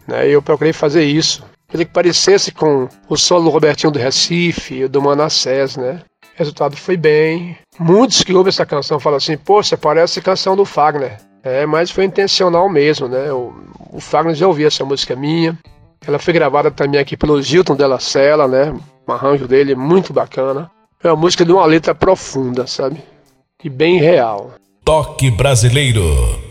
né? 0.08 0.28
eu 0.28 0.42
procurei 0.42 0.74
fazer 0.74 1.04
isso. 1.04 1.44
Ele 1.72 1.86
que 1.86 1.94
parecesse 1.94 2.52
com 2.52 2.90
o 3.08 3.16
solo 3.16 3.44
do 3.44 3.50
Robertinho 3.52 3.94
do 3.94 4.00
Recife 4.00 4.88
do 4.88 5.04
Manassés, 5.04 5.78
né? 5.78 6.02
O 6.34 6.38
resultado 6.38 6.76
foi 6.76 6.98
bem. 6.98 7.58
Muitos 7.80 8.24
que 8.24 8.34
ouvem 8.34 8.50
essa 8.50 8.66
canção 8.66 9.00
falam 9.00 9.18
assim, 9.18 9.38
poxa, 9.38 9.78
parece 9.78 10.20
canção 10.20 10.56
do 10.56 10.66
Fagner. 10.66 11.20
É, 11.44 11.66
mas 11.66 11.90
foi 11.90 12.06
intencional 12.06 12.70
mesmo, 12.70 13.08
né? 13.08 13.32
O, 13.32 13.54
o 13.92 14.00
Fagner 14.00 14.36
já 14.36 14.48
ouvia 14.48 14.68
essa 14.68 14.86
música 14.86 15.16
minha. 15.16 15.58
Ela 16.06 16.20
foi 16.20 16.34
gravada 16.34 16.72
também 16.72 17.00
aqui 17.00 17.16
pelo 17.16 17.42
Gilton 17.42 17.75
Della 17.75 18.00
Sela, 18.00 18.48
né? 18.48 18.74
Um 19.08 19.14
arranjo 19.14 19.48
dele 19.48 19.75
muito 19.75 20.14
bacana. 20.14 20.70
É 21.04 21.08
uma 21.08 21.16
música 21.16 21.44
de 21.44 21.51
uma 21.51 21.66
letra 21.66 21.96
profunda, 21.96 22.68
sabe? 22.68 23.01
E 23.64 23.70
bem 23.70 24.00
real. 24.00 24.51
Toque 24.84 25.30
brasileiro. 25.32 26.50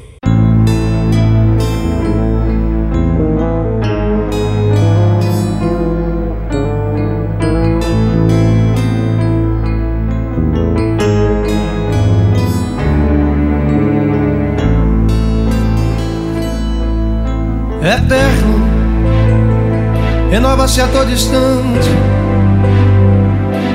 Renova-se 20.71 20.81
a 20.81 20.87
todo 20.87 21.11
instante, 21.11 21.89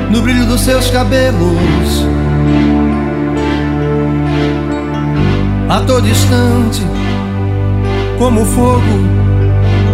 no 0.10 0.21
brilho 0.21 0.45
dos 0.45 0.62
seus 0.62 0.89
cabelos, 0.89 2.08
a 5.69 5.79
todo 5.81 6.08
instante, 6.08 6.81
como 8.17 8.43
o 8.43 8.45
fogo 8.45 8.81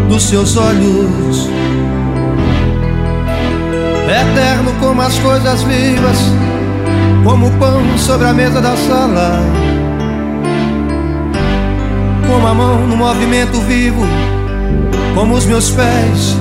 dos 0.09 0.23
seus 0.23 0.55
olhos, 0.57 1.49
eterno 4.07 4.71
como 4.79 5.01
as 5.01 5.17
coisas 5.19 5.63
vivas, 5.63 6.17
como 7.23 7.47
o 7.47 7.51
pão 7.51 7.81
sobre 7.97 8.27
a 8.27 8.33
mesa 8.33 8.61
da 8.61 8.75
sala. 8.75 9.39
Como 12.27 12.47
a 12.47 12.53
mão 12.53 12.87
no 12.87 12.95
movimento 12.95 13.59
vivo, 13.61 14.05
como 15.13 15.35
os 15.35 15.45
meus 15.45 15.69
pés 15.71 16.37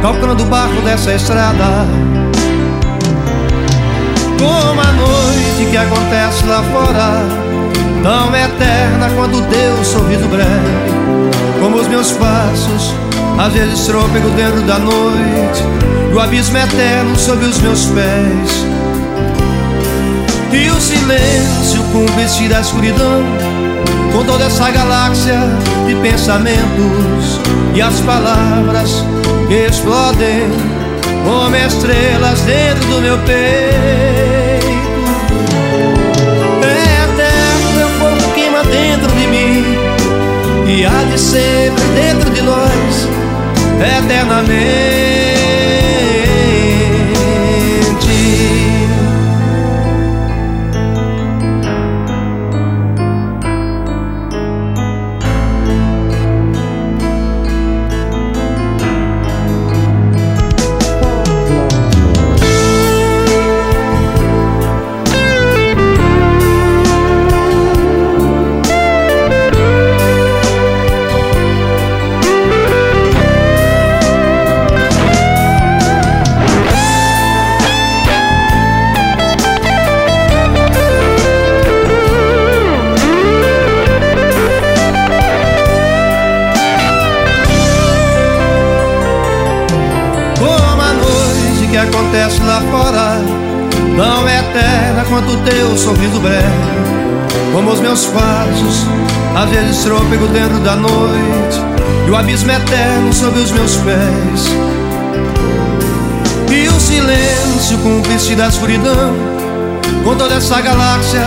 calcando 0.00 0.42
o 0.42 0.46
barro 0.46 0.80
dessa 0.82 1.14
estrada. 1.14 1.86
Como 4.38 4.80
a 4.80 4.92
noite 4.92 5.70
que 5.70 5.76
acontece 5.76 6.44
lá 6.46 6.62
fora, 6.62 7.22
tão 8.02 8.34
eterna 8.34 9.10
quanto 9.16 9.38
o 9.38 9.42
teu 9.42 9.84
sorriso 9.84 10.28
breve. 10.28 10.98
Como 11.60 11.76
os 11.76 11.88
meus 11.88 12.12
passos, 12.12 12.94
às 13.38 13.52
vezes 13.52 13.86
trôpego 13.86 14.30
dentro 14.30 14.62
da 14.62 14.78
noite, 14.78 15.62
e 16.10 16.14
o 16.14 16.20
abismo 16.20 16.56
eterno 16.56 17.16
sob 17.16 17.44
os 17.44 17.58
meus 17.58 17.86
pés. 17.86 18.66
E 20.52 20.70
o 20.70 20.80
silêncio 20.80 21.82
cúmplice 21.92 22.48
da 22.48 22.60
escuridão 22.60 23.57
com 24.12 24.24
toda 24.24 24.44
essa 24.44 24.70
galáxia 24.70 25.38
de 25.86 25.94
pensamentos 25.96 27.40
e 27.74 27.80
as 27.80 28.00
palavras 28.00 29.04
que 29.48 29.54
explodem 29.54 30.50
como 31.24 31.56
estrelas 31.56 32.40
dentro 32.42 32.88
do 32.88 33.00
meu 33.00 33.18
peito. 33.18 34.68
É 36.62 37.04
eterno, 37.04 37.72
meu 37.76 37.88
fogo 37.98 38.34
queima 38.34 38.64
dentro 38.64 39.10
de 39.12 39.26
mim 39.26 39.64
e 40.66 40.84
há 40.84 41.04
de 41.10 41.18
sempre 41.18 41.84
dentro 41.94 42.30
de 42.30 42.42
nós, 42.42 43.08
eternamente. 44.04 44.98
Às 99.38 99.50
vezes 99.50 99.84
trôpego 99.84 100.26
dentro 100.28 100.58
da 100.60 100.74
noite 100.74 101.60
E 102.06 102.10
o 102.10 102.16
abismo 102.16 102.50
eterno 102.50 103.12
sob 103.12 103.38
os 103.38 103.52
meus 103.52 103.76
pés 103.76 104.50
E 106.50 106.68
o 106.68 106.80
silêncio, 106.80 107.78
cúmplice 107.78 108.34
da 108.34 108.48
escuridão, 108.48 109.14
com 110.02 110.16
toda 110.16 110.34
essa 110.34 110.60
galáxia 110.60 111.22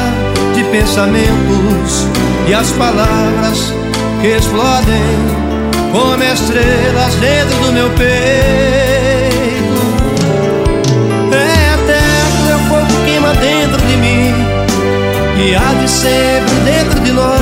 de 0.53 0.63
pensamentos 0.65 2.05
e 2.47 2.53
as 2.53 2.71
palavras 2.71 3.73
que 4.19 4.27
explodem 4.27 5.51
como 5.91 6.23
estrelas 6.23 7.15
dentro 7.15 7.55
do 7.65 7.71
meu 7.71 7.89
peito. 7.91 8.11
É 11.31 11.73
eterno, 11.75 12.49
é 12.49 12.55
o 12.55 12.59
fogo 12.67 12.85
que 12.87 13.11
queima 13.11 13.33
dentro 13.35 13.81
de 13.87 13.97
mim 13.97 14.51
e 15.43 15.55
há 15.55 15.73
de 15.81 15.89
sempre 15.89 16.53
dentro 16.65 16.99
de 16.99 17.11
nós, 17.11 17.41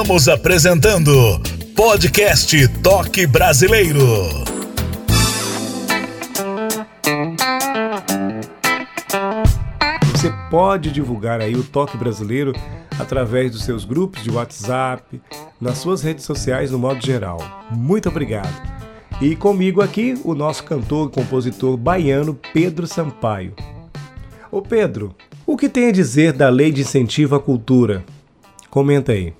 Estamos 0.00 0.28
apresentando 0.28 1.10
Podcast 1.74 2.68
Toque 2.84 3.26
Brasileiro. 3.26 3.98
pode 10.48 10.92
divulgar 10.92 11.40
aí 11.40 11.56
o 11.56 11.64
toque 11.64 11.96
brasileiro 11.96 12.52
através 12.96 13.50
dos 13.50 13.64
seus 13.64 13.84
grupos 13.84 14.22
de 14.22 14.30
WhatsApp, 14.30 15.20
nas 15.60 15.78
suas 15.78 16.00
redes 16.00 16.24
sociais 16.24 16.70
no 16.70 16.78
modo 16.78 17.04
geral. 17.04 17.38
Muito 17.68 18.08
obrigado. 18.08 18.54
E 19.20 19.34
comigo 19.34 19.82
aqui 19.82 20.16
o 20.24 20.32
nosso 20.32 20.62
cantor 20.62 21.08
e 21.08 21.12
compositor 21.12 21.76
baiano 21.76 22.38
Pedro 22.54 22.86
Sampaio. 22.86 23.52
Ô 24.48 24.62
Pedro, 24.62 25.12
o 25.44 25.56
que 25.56 25.68
tem 25.68 25.88
a 25.88 25.92
dizer 25.92 26.32
da 26.32 26.48
lei 26.48 26.70
de 26.70 26.82
incentivo 26.82 27.34
à 27.34 27.40
cultura? 27.40 28.04
Comenta 28.70 29.10
aí. 29.10 29.34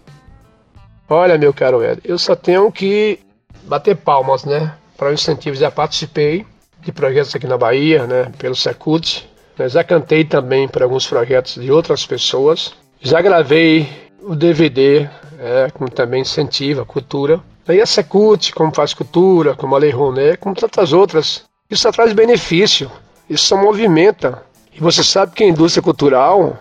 Olha, 1.10 1.38
meu 1.38 1.54
caro 1.54 1.82
Ed, 1.82 2.02
eu 2.04 2.18
só 2.18 2.36
tenho 2.36 2.70
que 2.70 3.18
bater 3.62 3.96
palmas, 3.96 4.44
né? 4.44 4.74
Para 4.96 5.08
o 5.08 5.12
incentivo. 5.12 5.56
Já 5.56 5.70
participei 5.70 6.44
de 6.82 6.92
projetos 6.92 7.34
aqui 7.34 7.46
na 7.46 7.56
Bahia, 7.56 8.06
né? 8.06 8.30
Pelo 8.36 8.54
Secult, 8.54 9.26
né? 9.58 9.68
Já 9.70 9.82
cantei 9.82 10.22
também 10.22 10.68
para 10.68 10.84
alguns 10.84 11.06
projetos 11.06 11.54
de 11.54 11.72
outras 11.72 12.04
pessoas. 12.04 12.74
Já 13.00 13.22
gravei 13.22 13.88
o 14.22 14.34
DVD, 14.34 15.08
é, 15.38 15.70
como 15.72 15.88
também 15.90 16.20
incentiva 16.20 16.82
a 16.82 16.84
cultura. 16.84 17.40
E 17.66 17.80
a 17.80 17.86
Secult, 17.86 18.52
como 18.52 18.74
faz 18.74 18.92
cultura, 18.92 19.54
como 19.54 19.76
a 19.76 19.78
Lei 19.78 19.90
Rouanet, 19.90 20.36
como 20.38 20.54
tantas 20.54 20.92
outras. 20.92 21.44
Isso 21.70 21.90
traz 21.90 22.12
benefício, 22.12 22.90
isso 23.30 23.46
só 23.46 23.56
movimenta. 23.56 24.42
E 24.74 24.80
você 24.80 25.02
sabe 25.02 25.32
que 25.32 25.44
a 25.44 25.48
indústria 25.48 25.82
cultural 25.82 26.58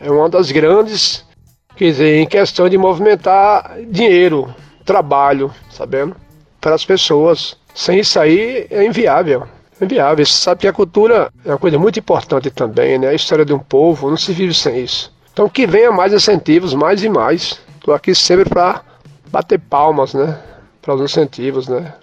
é 0.00 0.10
uma 0.10 0.28
das 0.28 0.50
grandes, 0.50 1.24
quer 1.78 1.84
dizer, 1.86 2.20
em 2.20 2.26
questão 2.26 2.68
de 2.68 2.76
movimentar 2.76 3.78
dinheiro, 3.88 4.54
trabalho, 4.84 5.52
sabendo? 5.70 6.16
Para 6.60 6.74
as 6.74 6.84
pessoas. 6.84 7.56
Sem 7.74 8.00
isso 8.00 8.18
aí 8.18 8.66
é 8.70 8.84
inviável 8.84 9.46
é 9.80 9.86
viável. 9.86 10.24
Você 10.24 10.32
sabe 10.32 10.62
que 10.62 10.68
a 10.68 10.72
cultura 10.72 11.30
é 11.44 11.50
uma 11.50 11.58
coisa 11.58 11.78
muito 11.78 11.98
importante 11.98 12.50
também, 12.50 12.98
né? 12.98 13.08
A 13.08 13.14
história 13.14 13.44
de 13.44 13.52
um 13.52 13.58
povo 13.58 14.10
não 14.10 14.16
se 14.16 14.32
vive 14.32 14.54
sem 14.54 14.82
isso. 14.82 15.12
Então 15.32 15.48
que 15.48 15.66
venha 15.66 15.92
mais 15.92 16.12
incentivos, 16.12 16.74
mais 16.74 17.02
e 17.02 17.08
mais. 17.08 17.60
Estou 17.76 17.94
aqui 17.94 18.14
sempre 18.14 18.48
para 18.48 18.82
bater 19.30 19.58
palmas, 19.58 20.14
né? 20.14 20.38
Para 20.82 20.94
os 20.94 21.00
incentivos, 21.00 21.68
né? 21.68 21.94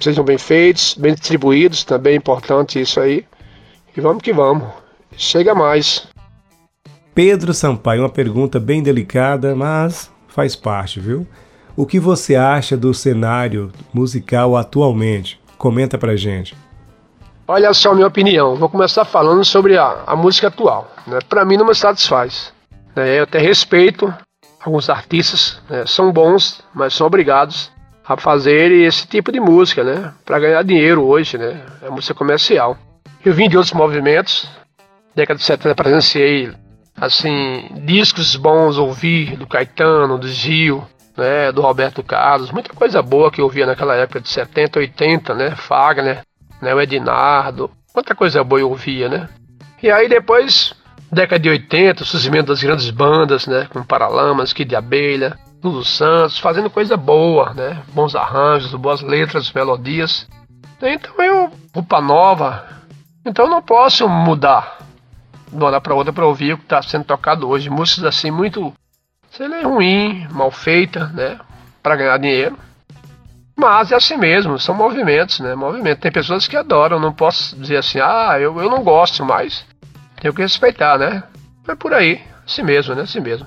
Sejam 0.00 0.24
bem 0.24 0.38
feitos, 0.38 0.94
bem 0.94 1.14
distribuídos, 1.14 1.84
também 1.84 2.14
é 2.14 2.16
importante 2.16 2.80
isso 2.80 3.00
aí. 3.00 3.24
E 3.96 4.00
vamos 4.00 4.22
que 4.22 4.32
vamos. 4.32 4.66
Chega 5.16 5.54
mais. 5.54 6.08
Pedro 7.14 7.52
Sampaio, 7.52 8.02
uma 8.02 8.08
pergunta 8.08 8.58
bem 8.58 8.82
delicada, 8.82 9.54
mas 9.54 10.10
faz 10.28 10.56
parte, 10.56 10.98
viu? 10.98 11.26
O 11.76 11.84
que 11.84 12.00
você 12.00 12.34
acha 12.34 12.74
do 12.74 12.94
cenário 12.94 13.70
musical 13.92 14.56
atualmente? 14.56 15.38
Comenta 15.58 15.98
pra 15.98 16.16
gente. 16.16 16.56
Olha 17.46 17.74
só 17.74 17.92
a 17.92 17.94
minha 17.94 18.06
opinião. 18.06 18.56
Vou 18.56 18.68
começar 18.68 19.04
falando 19.04 19.44
sobre 19.44 19.76
a, 19.76 20.04
a 20.06 20.16
música 20.16 20.48
atual. 20.48 20.90
Né? 21.06 21.18
Para 21.28 21.44
mim 21.44 21.58
não 21.58 21.66
me 21.66 21.74
satisfaz. 21.74 22.50
Né? 22.96 23.18
Eu 23.18 23.24
até 23.24 23.38
respeito 23.38 24.12
alguns 24.64 24.88
artistas, 24.88 25.60
né? 25.68 25.84
são 25.86 26.10
bons, 26.12 26.62
mas 26.74 26.94
são 26.94 27.06
obrigados 27.06 27.70
a 28.06 28.16
fazer 28.16 28.72
esse 28.72 29.06
tipo 29.06 29.30
de 29.30 29.38
música, 29.38 29.84
né? 29.84 30.12
Para 30.24 30.38
ganhar 30.38 30.62
dinheiro 30.64 31.04
hoje, 31.04 31.36
né? 31.36 31.60
É 31.82 31.90
música 31.90 32.14
comercial. 32.14 32.76
Eu 33.24 33.34
vim 33.34 33.48
de 33.48 33.56
outros 33.56 33.74
movimentos. 33.74 34.48
Década 35.14 35.38
de 35.38 35.44
70 35.44 35.74
presenciei 35.74 36.52
assim 36.96 37.70
discos 37.84 38.36
bons 38.36 38.78
ouvir 38.78 39.36
do 39.36 39.46
Caetano, 39.46 40.18
do 40.18 40.28
Gil, 40.28 40.84
né, 41.16 41.52
do 41.52 41.60
Roberto 41.60 42.02
Carlos, 42.02 42.50
muita 42.50 42.72
coisa 42.72 43.02
boa 43.02 43.30
que 43.30 43.40
eu 43.40 43.44
ouvia 43.44 43.66
naquela 43.66 43.94
época 43.94 44.20
de 44.20 44.28
70, 44.28 44.78
80, 44.78 45.34
né, 45.34 45.50
Fagner, 45.56 46.22
né? 46.62 46.72
O 46.72 46.80
Ednardo, 46.80 47.68
quanta 47.92 48.14
coisa 48.14 48.44
boa 48.44 48.60
eu 48.60 48.70
ouvia, 48.70 49.08
né? 49.08 49.28
E 49.82 49.90
aí 49.90 50.08
depois, 50.08 50.72
década 51.10 51.40
de 51.40 51.48
80, 51.48 52.04
surgimento 52.04 52.46
das 52.46 52.62
grandes 52.62 52.88
bandas, 52.90 53.48
né? 53.48 53.66
Como 53.70 53.84
Paralamas, 53.84 54.52
Kid 54.52 54.68
de 54.68 54.76
Abelha, 54.76 55.36
Lulu 55.62 55.84
Santos, 55.84 56.38
fazendo 56.38 56.70
coisa 56.70 56.96
boa, 56.96 57.52
né? 57.52 57.82
Bons 57.92 58.14
arranjos, 58.14 58.72
boas 58.76 59.02
letras, 59.02 59.52
melodias. 59.52 60.28
Então 60.80 61.24
eu, 61.24 61.50
roupa 61.74 62.00
nova, 62.00 62.64
então 63.26 63.46
eu 63.46 63.50
não 63.50 63.62
posso 63.62 64.08
mudar 64.08 64.78
de 65.52 65.58
uma 65.58 65.66
hora 65.66 65.80
para 65.80 65.94
outra 65.94 66.12
para 66.12 66.26
ouvir 66.26 66.54
o 66.54 66.58
que 66.58 66.64
está 66.64 66.80
sendo 66.82 67.04
tocado 67.04 67.48
hoje. 67.48 67.68
Músicas 67.68 68.04
assim 68.04 68.30
muito, 68.30 68.72
sei 69.30 69.46
lá, 69.46 69.60
ruim, 69.62 70.26
mal 70.30 70.50
feita, 70.50 71.06
né? 71.08 71.38
Para 71.82 71.96
ganhar 71.96 72.18
dinheiro. 72.18 72.58
Mas 73.54 73.92
é 73.92 73.96
assim 73.96 74.16
mesmo, 74.16 74.58
são 74.58 74.74
movimentos, 74.74 75.40
né? 75.40 75.54
Movimento. 75.54 76.00
Tem 76.00 76.10
pessoas 76.10 76.48
que 76.48 76.56
adoram, 76.56 76.98
não 76.98 77.12
posso 77.12 77.54
dizer 77.56 77.76
assim, 77.76 78.00
ah, 78.00 78.36
eu, 78.40 78.58
eu 78.58 78.70
não 78.70 78.82
gosto 78.82 79.24
mais. 79.24 79.64
Tenho 80.20 80.32
que 80.32 80.40
respeitar, 80.40 80.98
né? 80.98 81.22
É 81.68 81.74
por 81.74 81.92
aí, 81.92 82.20
assim 82.46 82.62
mesmo, 82.62 82.94
né? 82.94 83.02
Assim 83.02 83.20
mesmo. 83.20 83.46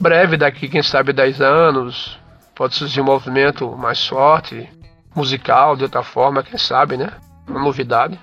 Breve, 0.00 0.36
daqui, 0.36 0.68
quem 0.68 0.82
sabe, 0.82 1.12
10 1.12 1.40
anos, 1.40 2.18
pode 2.54 2.74
surgir 2.74 3.00
um 3.00 3.04
movimento 3.04 3.76
mais 3.76 4.06
forte, 4.06 4.68
musical, 5.14 5.76
de 5.76 5.82
outra 5.82 6.02
forma, 6.02 6.42
quem 6.42 6.58
sabe, 6.58 6.96
né? 6.96 7.10
Uma 7.46 7.60
novidade. 7.60 8.18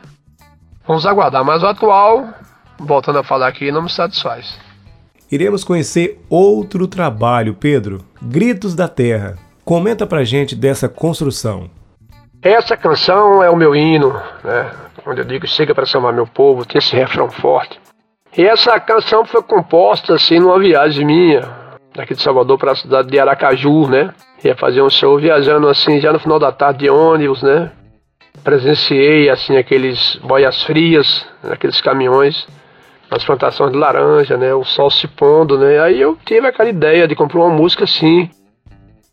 Vamos 0.88 1.05
aguardar, 1.05 1.43
mas 1.43 1.62
o 1.62 1.67
atual, 1.67 2.34
voltando 2.80 3.20
a 3.20 3.24
falar 3.24 3.48
aqui, 3.48 3.72
não 3.72 3.84
me 3.84 3.89
satisfaz. 3.89 4.58
Iremos 5.32 5.63
conhecer 5.63 6.20
outro 6.30 6.88
trabalho, 6.88 7.54
Pedro, 7.54 8.04
Gritos 8.22 8.74
da 8.74 8.88
Terra. 8.88 9.38
Comenta 9.63 10.08
pra 10.08 10.24
gente 10.24 10.56
dessa 10.56 10.89
construção. 10.89 11.70
Essa 12.42 12.76
canção 12.76 13.44
é 13.44 13.50
o 13.50 13.56
meu 13.56 13.76
hino, 13.76 14.13
né? 14.44 14.72
Onde 15.06 15.22
eu 15.22 15.26
digo 15.26 15.46
chega 15.46 15.76
para 15.76 15.86
chamar 15.86 16.13
meu 16.13 16.26
povo, 16.26 16.65
tem 16.65 16.80
esse 16.80 16.96
refrão 16.96 17.30
forte. 17.30 17.80
E 18.36 18.44
essa 18.44 18.80
canção 18.80 19.26
foi 19.26 19.44
composta 19.44 20.15
assim 20.15 20.39
numa 20.39 20.60
viagem 20.60 21.06
minha, 21.06 21.42
daqui 21.96 22.15
de 22.15 22.22
Salvador 22.22 22.58
para 22.58 22.72
a 22.72 22.76
cidade 22.76 23.10
de 23.10 23.20
Aracaju, 23.20 23.88
né? 23.88 24.13
Ia 24.44 24.56
fazer 24.56 24.82
um 24.82 24.89
show 24.89 25.20
viajando 25.20 25.68
assim 25.68 26.00
já 26.00 26.13
no 26.13 26.20
final 26.20 26.39
da 26.39 26.52
tarde 26.52 26.80
de 26.80 26.89
ônibus, 26.89 27.44
né? 27.44 27.72
Presenciei 28.44 29.30
assim 29.30 29.58
aqueles 29.58 30.15
boias 30.24 30.63
frias, 30.63 31.26
aqueles 31.44 31.82
caminhões, 31.82 32.48
as 33.10 33.24
plantações 33.24 33.72
de 33.72 33.78
laranja, 33.78 34.38
né? 34.38 34.54
O 34.54 34.63
sol 34.63 34.89
se 34.89 35.08
pondo, 35.08 35.58
né? 35.58 35.80
Aí 35.80 36.00
eu 36.00 36.17
tive 36.26 36.48
aquela 36.48 36.69
ideia 36.69 37.08
de 37.08 37.15
comprar 37.15 37.41
uma 37.41 37.56
música 37.56 37.84
assim, 37.84 38.30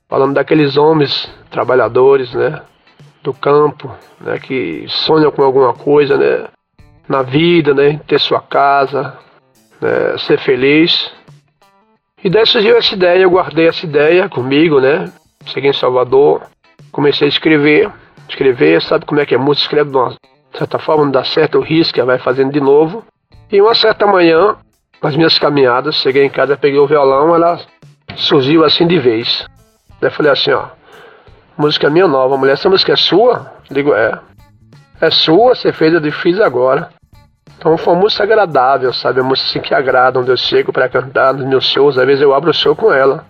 falando 0.09 0.35
daqueles 0.35 0.77
homens 0.77 1.29
trabalhadores, 1.51 2.33
né, 2.35 2.63
do 3.23 3.33
campo, 3.33 3.91
né, 4.21 4.39
que 4.39 4.85
sonham 4.89 5.31
com 5.33 5.43
alguma 5.43 5.73
coisa, 5.73 6.17
né, 6.17 6.49
na 7.09 7.23
vida, 7.23 7.75
né, 7.75 8.01
ter 8.07 8.21
sua 8.21 8.41
casa, 8.41 9.17
né, 9.81 10.17
ser 10.19 10.39
feliz. 10.39 11.13
E 12.23 12.31
daí 12.31 12.47
surgiu 12.47 12.77
essa 12.77 12.95
ideia, 12.95 13.23
eu 13.23 13.31
guardei 13.31 13.69
essa 13.69 13.85
ideia 13.85 14.29
comigo, 14.29 14.81
né, 14.81 15.11
cheguei 15.47 15.71
em 15.71 15.75
Salvador, 15.75 16.43
comecei 16.93 17.27
a 17.27 17.29
escrever, 17.29 17.91
escrever, 18.29 18.83
sabe 18.83 19.07
como 19.07 19.21
é 19.21 19.27
que 19.27 19.35
é? 19.35 19.39
Música, 19.39 19.65
escreve 19.65 19.91
de 19.91 19.97
uma 19.97 20.15
certa 20.55 20.79
forma, 20.79 21.05
não 21.05 21.11
dá 21.11 21.25
certo, 21.25 21.59
o 21.59 21.63
risco, 21.63 22.05
vai 22.05 22.19
fazendo 22.19 22.53
de 22.53 22.61
novo. 22.61 23.05
E 23.51 23.61
uma 23.61 23.75
certa 23.75 24.07
manhã, 24.07 24.57
nas 25.03 25.17
minhas 25.17 25.39
caminhadas, 25.39 25.97
cheguei 25.97 26.25
em 26.25 26.31
casa, 26.31 26.57
peguei 26.57 26.79
o 26.79 26.87
violão, 26.87 27.35
ela 27.35 27.61
surgiu 28.17 28.65
assim 28.65 28.87
de 28.87 28.99
vez. 28.99 29.47
Daí 30.01 30.11
falei 30.11 30.33
assim, 30.33 30.51
ó, 30.51 30.67
música 31.57 31.89
minha 31.89 32.09
nova, 32.09 32.37
mulher, 32.37 32.55
essa 32.55 32.69
música 32.69 32.93
é 32.93 32.97
sua? 32.97 33.53
Digo, 33.71 33.95
é. 33.95 34.19
É 35.01 35.11
sua, 35.11 35.55
você 35.55 35.73
fez, 35.73 35.93
eu 35.93 36.13
fiz 36.13 36.41
agora. 36.41 36.89
Então 37.59 37.77
foi 37.77 37.95
uma 37.95 38.01
música 38.01 38.25
agradável, 38.25 38.93
sabe? 38.93 39.21
Uma 39.21 39.31
música 39.31 39.49
assim 39.49 39.61
que 39.61 39.75
agrada, 39.75 40.19
onde 40.19 40.31
eu 40.31 40.37
chego 40.37 40.73
para 40.73 40.89
cantar 40.89 41.35
nos 41.35 41.47
meus 41.47 41.67
shows. 41.67 41.99
Às 41.99 42.07
vezes 42.07 42.23
eu 42.23 42.35
abro 42.35 42.51
o 42.51 42.55
show 42.55 42.75
com 42.75 42.93
ela. 42.93 43.25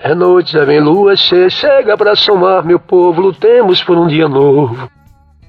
É 0.00 0.14
noite, 0.14 0.52
já 0.52 0.64
vem 0.64 0.80
lua 0.80 1.16
cheia, 1.16 1.50
chega 1.50 1.96
para 1.96 2.14
somar, 2.14 2.64
meu 2.64 2.78
povo, 2.78 3.20
lutemos 3.20 3.82
por 3.82 3.96
um 3.96 4.06
dia 4.06 4.28
novo. 4.28 4.88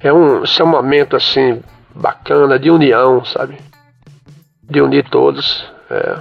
É 0.02 0.12
um, 0.12 0.42
momento 0.66 1.14
assim, 1.14 1.62
bacana, 1.94 2.58
de 2.58 2.70
união, 2.70 3.24
sabe? 3.24 3.58
De 4.70 4.80
unir 4.80 5.08
todos, 5.10 5.66
é, 5.90 6.16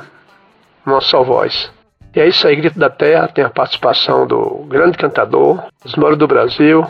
só 1.02 1.24
voz. 1.24 1.72
E 2.16 2.20
é 2.20 2.28
isso 2.28 2.48
aí, 2.48 2.56
Grito 2.56 2.80
da 2.80 2.90
Terra, 2.90 3.28
tem 3.28 3.44
a 3.44 3.50
participação 3.50 4.26
do 4.26 4.66
grande 4.68 4.98
cantador, 4.98 5.64
Osmoro 5.86 6.18
do 6.18 6.28
Brasil, 6.28 6.86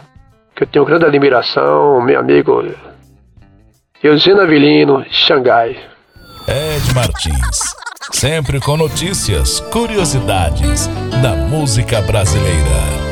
que 0.56 0.64
eu 0.64 0.68
tenho 0.68 0.86
grande 0.86 1.06
admiração, 1.06 2.02
meu 2.02 2.20
amigo 2.20 2.64
Eugênio 4.02 4.42
Avelino, 4.42 5.06
Xangai. 5.12 5.78
Ed 6.48 6.96
Martins, 6.96 7.76
sempre 8.14 8.62
com 8.62 8.78
notícias, 8.78 9.60
curiosidades 9.60 10.88
da 11.22 11.36
música 11.36 12.02
brasileira. 12.02 13.09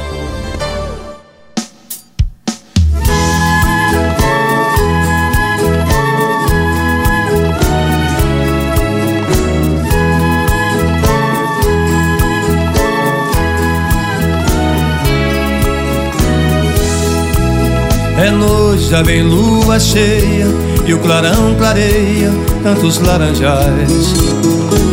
É 18.28 18.30
noite, 18.30 18.90
já 18.90 19.02
vem 19.02 19.24
lua 19.24 19.80
cheia 19.80 20.48
e 20.86 20.94
o 20.94 21.00
clarão 21.00 21.56
clareia 21.56 22.30
tantos 22.62 23.00
laranjais. 23.00 24.14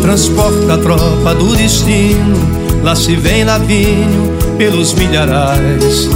Transporta 0.01 0.75
a 0.75 0.79
tropa 0.79 1.35
do 1.35 1.57
destino, 1.57 2.37
lá 2.85 2.95
se 2.95 3.17
vem 3.17 3.43
Lavinho 3.43 4.33
pelos 4.57 4.95
milharais. 4.95 6.09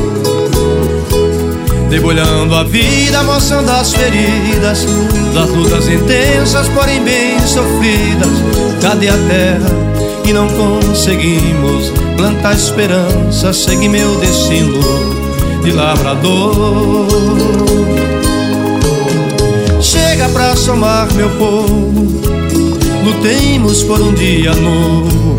Debulhando 1.90 2.54
a 2.54 2.62
vida, 2.62 3.22
mostrando 3.24 3.70
as 3.70 3.94
feridas 3.94 4.87
Das 5.33 5.48
lutas 5.48 5.88
intensas, 5.88 6.68
porém 6.68 7.02
bem 7.02 7.40
sofridas 7.40 8.28
Cadê 8.83 9.09
a 9.09 9.16
terra 9.16 9.70
e 10.26 10.33
não 10.35 10.46
conseguimos 10.48 11.90
Plantar 12.14 12.52
esperança, 12.52 13.54
seguir 13.54 13.88
meu 13.88 14.18
destino 14.18 15.27
de 15.62 15.73
lavrador. 15.73 17.07
Chega 19.81 20.29
pra 20.31 20.57
somar, 20.57 21.12
meu 21.14 21.29
povo, 21.31 22.21
lutemos 23.05 23.83
por 23.85 24.01
um 24.01 24.12
dia 24.12 24.55
novo. 24.55 25.38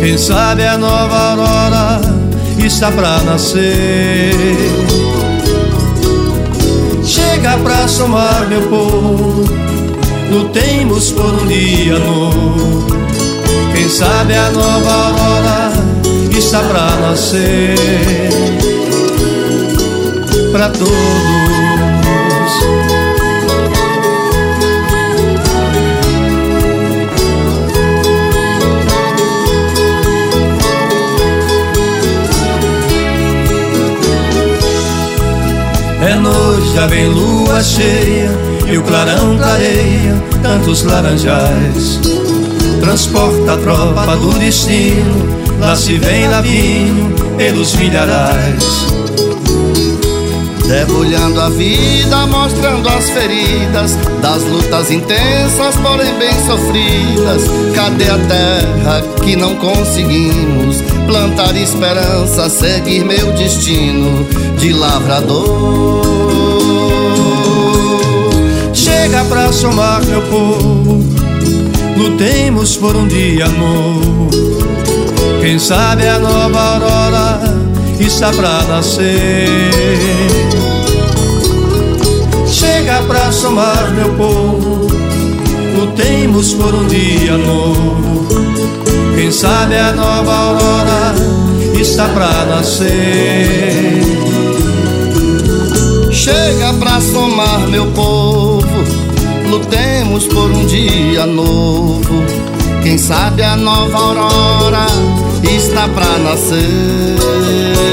Quem 0.00 0.16
sabe 0.16 0.64
a 0.64 0.78
nova 0.78 1.30
aurora 1.30 2.00
está 2.64 2.90
pra 2.90 3.18
nascer. 3.20 4.34
Chega 7.04 7.56
pra 7.58 7.88
somar, 7.88 8.46
meu 8.48 8.62
povo, 8.62 9.44
lutemos 10.30 11.10
por 11.12 11.42
um 11.42 11.46
dia 11.46 11.98
novo. 11.98 12.86
Quem 13.74 13.88
sabe 13.88 14.34
a 14.34 14.50
nova 14.50 14.92
aurora 14.92 15.72
está 16.30 16.60
pra 16.60 16.96
nascer 17.00 18.67
para 20.52 20.70
todos. 20.70 20.88
É 36.00 36.14
noite, 36.14 36.74
já 36.74 36.86
vem 36.86 37.08
lua 37.08 37.62
cheia 37.62 38.30
e 38.70 38.78
o 38.78 38.82
clarão 38.82 39.36
clareia 39.36 40.14
tantos 40.42 40.84
laranjais. 40.84 42.00
Transporta 42.80 43.54
a 43.54 43.56
tropa 43.58 44.16
do 44.16 44.38
destino, 44.38 45.26
lá 45.60 45.74
se 45.74 45.98
vem 45.98 46.28
Lavinho 46.28 47.12
pelos 47.36 47.74
milharais. 47.74 48.97
Debulhando 50.68 51.40
a 51.40 51.48
vida, 51.48 52.26
mostrando 52.26 52.86
as 52.90 53.08
feridas 53.08 53.96
Das 54.20 54.44
lutas 54.44 54.90
intensas, 54.90 55.76
porém 55.76 56.12
bem 56.18 56.34
sofridas. 56.46 57.44
Cadê 57.74 58.10
a 58.10 58.18
terra 58.18 59.02
que 59.24 59.34
não 59.34 59.56
conseguimos 59.56 60.82
Plantar 61.06 61.56
esperança, 61.56 62.50
seguir 62.50 63.02
meu 63.02 63.32
destino 63.32 64.26
De 64.58 64.74
lavrador? 64.74 66.02
Chega 68.74 69.24
pra 69.24 69.50
somar 69.50 70.04
meu 70.04 70.20
povo 70.20 71.02
Lutemos 71.96 72.76
por 72.76 72.94
um 72.94 73.08
dia 73.08 73.48
novo 73.48 74.28
Quem 75.40 75.58
sabe 75.58 76.06
a 76.06 76.18
nova 76.18 76.60
aurora 76.60 77.40
está 77.98 78.30
pra 78.32 78.62
nascer 78.64 80.37
chega 82.98 83.02
pra 83.02 83.32
somar 83.32 83.92
meu 83.92 84.12
povo. 84.14 84.88
Lutemos 85.76 86.54
por 86.54 86.74
um 86.74 86.86
dia 86.86 87.36
novo. 87.36 88.26
Quem 89.14 89.30
sabe 89.30 89.76
a 89.76 89.92
nova 89.92 90.34
aurora 90.34 91.14
está 91.80 92.08
pra 92.08 92.46
nascer. 92.46 94.02
Chega 96.10 96.72
pra 96.74 97.00
somar 97.00 97.68
meu 97.68 97.86
povo. 97.92 98.66
Lutemos 99.48 100.26
por 100.26 100.50
um 100.50 100.66
dia 100.66 101.26
novo. 101.26 102.24
Quem 102.82 102.98
sabe 102.98 103.42
a 103.42 103.56
nova 103.56 103.98
aurora 103.98 104.86
está 105.44 105.88
pra 105.88 106.18
nascer. 106.18 107.87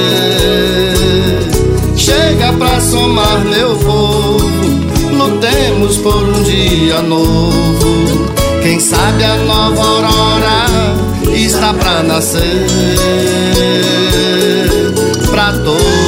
Dia 6.56 7.02
novo. 7.02 8.32
Quem 8.64 8.80
sabe 8.80 9.24
a 9.24 9.36
nova 9.38 9.82
aurora 9.82 10.66
está 11.34 11.74
pra 11.74 12.02
nascer 12.02 12.66
pra 15.30 15.52
todos. 15.52 16.05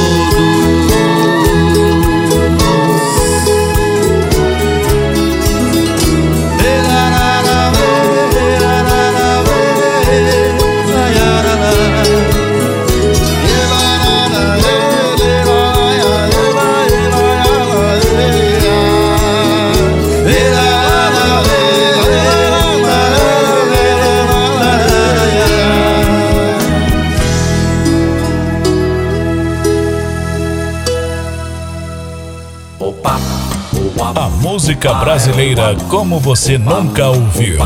Música 34.68 34.92
brasileira 34.92 35.74
como 35.88 36.20
você 36.20 36.58
nunca 36.58 37.08
ouviu. 37.08 37.56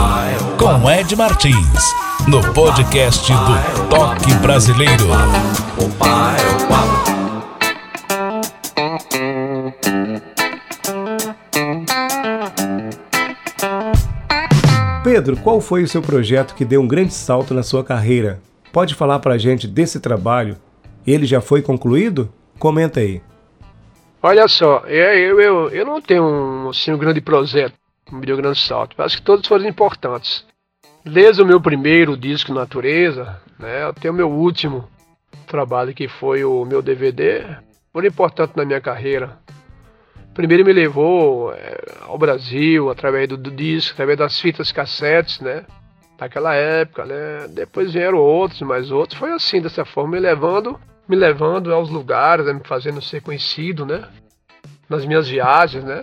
Com 0.56 0.88
Ed 0.88 1.16
Martins, 1.16 1.92
no 2.28 2.40
podcast 2.54 3.32
do 3.32 3.88
Toque 3.88 4.32
Brasileiro. 4.34 5.08
Pedro, 15.02 15.36
qual 15.38 15.60
foi 15.60 15.82
o 15.82 15.88
seu 15.88 16.00
projeto 16.00 16.54
que 16.54 16.64
deu 16.64 16.80
um 16.80 16.86
grande 16.86 17.12
salto 17.12 17.52
na 17.52 17.64
sua 17.64 17.82
carreira? 17.82 18.40
Pode 18.72 18.94
falar 18.94 19.18
pra 19.18 19.36
gente 19.38 19.66
desse 19.66 19.98
trabalho? 19.98 20.56
Ele 21.04 21.26
já 21.26 21.40
foi 21.40 21.62
concluído? 21.62 22.32
Comenta 22.60 23.00
aí. 23.00 23.20
Olha 24.22 24.46
só, 24.46 24.84
é, 24.86 25.18
eu, 25.18 25.40
eu, 25.40 25.68
eu 25.70 25.84
não 25.84 26.00
tenho 26.00 26.22
um, 26.72 26.78
assim, 26.78 26.92
um 26.92 26.98
grande 26.98 27.20
projeto, 27.20 27.74
um 28.10 28.20
deu 28.20 28.36
grande 28.36 28.58
salto. 28.58 29.00
Acho 29.00 29.18
que 29.18 29.22
todos 29.22 29.46
foram 29.46 29.66
importantes. 29.66 30.44
Desde 31.04 31.42
o 31.42 31.46
meu 31.46 31.60
primeiro 31.60 32.16
disco 32.16 32.54
Natureza, 32.54 33.40
né, 33.58 33.84
até 33.84 34.10
o 34.10 34.14
meu 34.14 34.30
último 34.30 34.88
trabalho 35.46 35.92
que 35.92 36.08
foi 36.08 36.44
o 36.44 36.64
meu 36.64 36.80
DVD, 36.80 37.44
foram 37.92 38.08
importantes 38.08 38.56
na 38.56 38.64
minha 38.64 38.80
carreira. 38.80 39.38
primeiro 40.32 40.64
me 40.64 40.72
levou 40.72 41.52
é, 41.52 41.76
ao 42.02 42.16
Brasil 42.16 42.90
através 42.90 43.28
do, 43.28 43.36
do, 43.36 43.50
disco, 43.50 43.92
através 43.92 44.18
das 44.18 44.40
fitas 44.40 44.72
cassetes, 44.72 45.40
né? 45.40 45.64
Naquela 46.18 46.54
época, 46.54 47.04
né? 47.04 47.48
Depois 47.48 47.92
vieram 47.92 48.18
outros, 48.18 48.62
mas 48.62 48.92
outros 48.92 49.18
foi 49.18 49.32
assim, 49.32 49.60
dessa 49.60 49.84
forma, 49.84 50.12
me 50.12 50.20
levando, 50.20 50.78
me 51.08 51.16
levando 51.16 51.74
aos 51.74 51.90
lugares, 51.90 52.46
né? 52.46 52.52
me 52.52 52.62
fazendo 52.64 53.02
ser 53.02 53.20
conhecido, 53.20 53.84
né? 53.84 54.08
Nas 54.88 55.04
minhas 55.04 55.28
viagens, 55.28 55.82
né? 55.82 56.02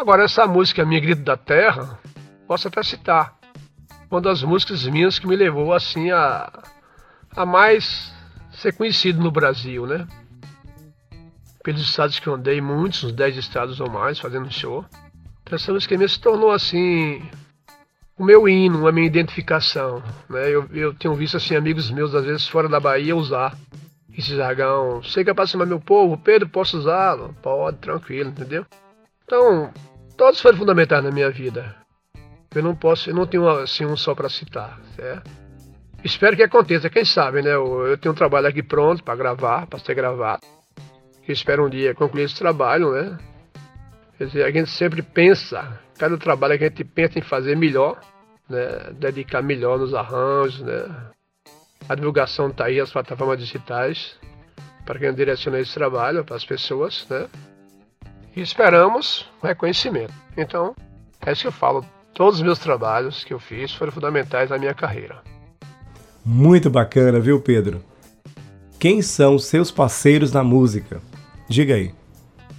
Agora 0.00 0.24
essa 0.24 0.46
música 0.46 0.82
Minha 0.82 0.98
Grito 0.98 1.20
da 1.20 1.36
Terra, 1.36 2.00
posso 2.46 2.66
até 2.68 2.82
citar. 2.82 3.36
Uma 4.10 4.18
das 4.18 4.42
músicas 4.42 4.86
minhas 4.86 5.18
que 5.18 5.26
me 5.26 5.36
levou 5.36 5.74
assim 5.74 6.10
a, 6.10 6.50
a 7.36 7.44
mais 7.44 8.10
ser 8.50 8.72
conhecido 8.72 9.22
no 9.22 9.30
Brasil, 9.30 9.86
né? 9.86 10.08
pelos 11.62 11.82
estados 11.82 12.18
que 12.18 12.26
eu 12.26 12.32
andei, 12.32 12.62
muitos, 12.62 13.04
uns 13.04 13.12
10 13.12 13.36
estados 13.36 13.78
ou 13.78 13.90
mais, 13.90 14.18
fazendo 14.18 14.50
show. 14.50 14.86
Então 15.42 15.56
essa 15.56 15.70
música 15.70 15.94
minha 15.94 16.08
se 16.08 16.18
tornou 16.18 16.50
assim 16.50 17.22
o 18.16 18.24
meu 18.24 18.48
hino, 18.48 18.88
a 18.88 18.92
minha 18.92 19.06
identificação. 19.06 20.02
Né? 20.30 20.48
Eu, 20.48 20.66
eu 20.72 20.94
tenho 20.94 21.14
visto 21.14 21.36
assim 21.36 21.54
amigos 21.56 21.90
meus, 21.90 22.14
às 22.14 22.24
vezes 22.24 22.48
fora 22.48 22.70
da 22.70 22.80
Bahia, 22.80 23.14
usar 23.14 23.54
esse 24.16 24.34
jargão. 24.34 25.02
Sei 25.02 25.22
que 25.24 25.28
é 25.28 25.34
para 25.34 25.46
cima 25.46 25.66
meu 25.66 25.78
povo, 25.78 26.16
Pedro, 26.16 26.48
posso 26.48 26.78
usá-lo? 26.78 27.36
Pode, 27.42 27.76
tranquilo, 27.76 28.30
entendeu? 28.30 28.64
Então, 29.30 29.70
todos 30.20 30.38
foram 30.38 30.58
fundamentais 30.58 31.02
na 31.02 31.10
minha 31.10 31.30
vida. 31.30 31.74
Eu 32.54 32.62
não 32.62 32.76
posso, 32.76 33.08
eu 33.08 33.14
não 33.14 33.26
tenho 33.26 33.48
assim 33.48 33.86
um 33.86 33.96
só 33.96 34.14
para 34.14 34.28
citar, 34.28 34.78
certo? 34.94 35.30
Espero 36.04 36.36
que 36.36 36.42
aconteça, 36.42 36.90
quem 36.90 37.06
sabe, 37.06 37.40
né? 37.40 37.54
Eu, 37.54 37.86
eu 37.86 37.96
tenho 37.96 38.12
um 38.12 38.14
trabalho 38.16 38.46
aqui 38.46 38.62
pronto 38.62 39.02
para 39.02 39.16
gravar, 39.16 39.66
para 39.66 39.78
ser 39.78 39.94
gravado 39.94 40.46
que 41.24 41.32
espera 41.32 41.62
um 41.62 41.70
dia 41.70 41.94
concluir 41.94 42.24
esse 42.24 42.36
trabalho, 42.36 42.92
né? 42.92 43.16
Quer 44.18 44.26
dizer, 44.26 44.44
a 44.44 44.50
gente 44.50 44.68
sempre 44.68 45.00
pensa, 45.00 45.80
cada 45.98 46.18
trabalho 46.18 46.58
que 46.58 46.64
a 46.64 46.68
gente 46.68 46.84
pensa 46.84 47.18
em 47.18 47.22
fazer 47.22 47.56
melhor, 47.56 47.98
né? 48.46 48.92
Dedicar 48.98 49.40
melhor 49.40 49.78
nos 49.78 49.94
arranjos, 49.94 50.60
né? 50.60 50.84
A 51.88 51.94
divulgação 51.94 52.48
está 52.48 52.66
aí, 52.66 52.78
as 52.78 52.92
plataformas 52.92 53.38
digitais, 53.38 54.18
para 54.84 54.98
quem 54.98 55.14
direciona 55.14 55.60
esse 55.60 55.72
trabalho 55.72 56.26
para 56.26 56.36
as 56.36 56.44
pessoas, 56.44 57.06
né? 57.08 57.26
E 58.34 58.40
esperamos 58.40 59.26
reconhecimento. 59.42 60.12
Então, 60.36 60.74
é 61.24 61.32
isso 61.32 61.42
que 61.42 61.48
eu 61.48 61.52
falo. 61.52 61.84
Todos 62.14 62.36
os 62.36 62.42
meus 62.42 62.58
trabalhos 62.58 63.24
que 63.24 63.32
eu 63.32 63.38
fiz 63.38 63.72
foram 63.72 63.92
fundamentais 63.92 64.50
na 64.50 64.58
minha 64.58 64.74
carreira. 64.74 65.22
Muito 66.24 66.68
bacana, 66.70 67.18
viu, 67.18 67.40
Pedro? 67.40 67.82
Quem 68.78 69.02
são 69.02 69.38
seus 69.38 69.70
parceiros 69.70 70.32
na 70.32 70.42
música? 70.42 71.00
Diga 71.48 71.74
aí. 71.74 71.94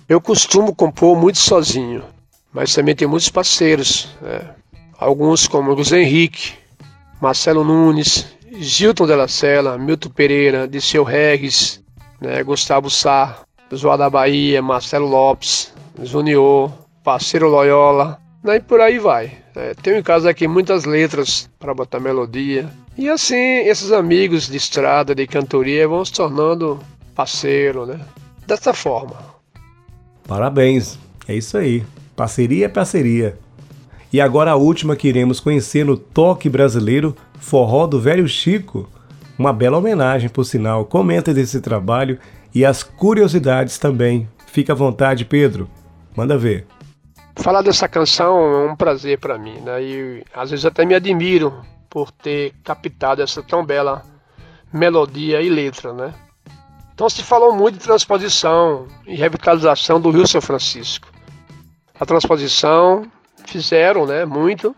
Eu 0.08 0.20
costumo 0.20 0.76
compor 0.76 1.18
muito 1.18 1.38
sozinho, 1.38 2.04
mas 2.52 2.74
também 2.74 2.96
tem 2.96 3.08
muitos 3.08 3.30
parceiros. 3.30 4.10
Né? 4.22 4.56
Alguns 4.98 5.48
como 5.48 5.76
José 5.78 6.02
Henrique, 6.02 6.54
Marcelo 7.22 7.64
Nunes, 7.64 8.28
Gilton 8.52 9.08
Della 9.08 9.28
Sela, 9.28 9.78
Milton 9.78 10.10
Pereira, 10.10 10.68
Disseu 10.68 11.04
Regis, 11.04 11.82
né? 12.20 12.44
Gustavo 12.44 12.90
Sá, 12.90 13.40
João 13.78 13.98
da 13.98 14.10
Bahia, 14.10 14.62
Marcelo 14.62 15.08
Lopes, 15.08 15.74
Junior, 16.02 16.72
Parceiro 17.04 17.50
Loyola, 17.50 18.20
né? 18.44 18.58
e 18.58 18.60
por 18.60 18.80
aí 18.82 19.00
vai. 19.00 19.32
É, 19.56 19.74
tenho 19.74 19.98
em 19.98 20.04
casa 20.04 20.30
aqui 20.30 20.48
muitas 20.48 20.86
letras 20.86 21.50
para 21.60 21.74
botar 21.74 22.00
melodia. 22.00 22.70
E 22.98 23.10
assim, 23.10 23.36
esses 23.36 23.92
amigos 23.92 24.48
de 24.48 24.58
estrada, 24.58 25.16
de 25.16 25.26
cantoria, 25.28 25.88
vão 25.88 26.04
se 26.04 26.14
tornando 26.14 26.80
parceiro, 27.16 27.86
né? 27.86 28.00
dessa 28.46 28.74
forma. 28.74 29.16
Parabéns, 30.28 30.98
é 31.28 31.36
isso 31.36 31.58
aí. 31.58 31.84
Parceria 32.16 32.66
é 32.66 32.70
parceria. 32.70 33.38
E 34.12 34.20
agora 34.20 34.52
a 34.52 34.56
última 34.56 34.96
que 34.96 35.08
iremos 35.08 35.40
conhecer 35.40 35.86
no 35.86 35.96
Toque 35.96 36.50
Brasileiro, 36.50 37.16
Forró 37.40 37.88
do 37.88 38.00
Velho 38.00 38.28
Chico. 38.28 38.90
Uma 39.40 39.54
bela 39.54 39.78
homenagem, 39.78 40.30
por 40.30 40.44
sinal. 40.44 40.86
Comenta 40.86 41.34
desse 41.34 41.62
trabalho 41.62 42.20
e 42.54 42.66
as 42.66 42.84
curiosidades 42.84 43.78
também. 43.78 44.28
Fica 44.48 44.74
à 44.74 44.76
vontade, 44.76 45.24
Pedro. 45.26 45.70
Manda 46.16 46.38
ver. 46.38 46.68
Falar 47.38 47.62
dessa 47.62 47.88
canção 47.88 48.38
é 48.38 48.72
um 48.72 48.76
prazer 48.76 49.18
para 49.18 49.38
mim, 49.38 49.60
né? 49.62 49.82
E 49.82 50.24
às 50.34 50.52
vezes 50.52 50.66
até 50.66 50.86
me 50.86 50.94
admiro 50.94 51.66
por 51.90 52.12
ter 52.12 52.54
captado 52.64 53.22
essa 53.22 53.42
tão 53.42 53.66
bela 53.66 54.04
melodia 54.74 55.42
e 55.42 55.50
letra, 55.50 55.94
né? 55.94 56.14
Então 56.94 57.10
se 57.10 57.24
falou 57.24 57.56
muito 57.56 57.78
de 57.78 57.84
transposição 57.84 58.88
e 59.08 59.16
revitalização 59.16 60.00
do 60.00 60.12
Rio 60.12 60.28
São 60.28 60.42
Francisco. 60.42 61.08
A 62.00 62.06
transposição 62.06 63.06
fizeram, 63.46 64.06
né, 64.06 64.26
muito, 64.26 64.76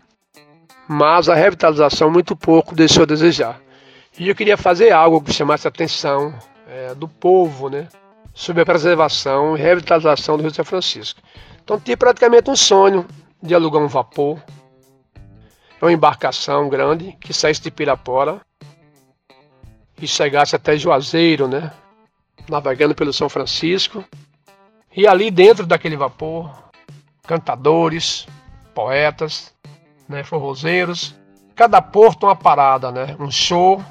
mas 0.88 1.28
a 1.28 1.34
revitalização 1.34 2.10
muito 2.10 2.36
pouco 2.36 2.74
deixou 2.74 3.02
a 3.02 3.06
desejar. 3.06 3.60
E 4.18 4.28
eu 4.28 4.34
queria 4.34 4.56
fazer 4.56 4.90
algo 4.92 5.20
que 5.20 5.32
chamasse 5.32 5.66
atenção 5.66 6.34
é, 6.74 6.92
do 6.92 7.06
povo, 7.06 7.70
né, 7.70 7.88
sobre 8.34 8.62
a 8.62 8.66
preservação 8.66 9.56
e 9.56 9.60
revitalização 9.60 10.36
do 10.36 10.42
Rio 10.42 10.52
São 10.52 10.64
Francisco. 10.64 11.20
Então 11.62 11.78
tinha 11.78 11.96
praticamente 11.96 12.50
um 12.50 12.56
sonho 12.56 13.06
de 13.40 13.54
alugar 13.54 13.80
um 13.80 13.86
vapor, 13.86 14.42
uma 15.80 15.92
embarcação 15.92 16.68
grande 16.68 17.16
que 17.20 17.32
saísse 17.32 17.62
de 17.62 17.70
Pirapora 17.70 18.40
e 20.00 20.08
chegasse 20.08 20.56
até 20.56 20.76
Juazeiro, 20.76 21.46
né, 21.46 21.72
navegando 22.48 22.94
pelo 22.94 23.12
São 23.12 23.28
Francisco. 23.28 24.04
E 24.96 25.06
ali 25.06 25.30
dentro 25.30 25.66
daquele 25.66 25.96
vapor, 25.96 26.50
cantadores, 27.22 28.26
poetas, 28.74 29.54
né, 30.08 30.24
forrozeiros, 30.24 31.14
cada 31.54 31.80
porto 31.80 32.26
uma 32.26 32.34
parada, 32.34 32.90
né, 32.90 33.16
um 33.20 33.30
show 33.30 33.82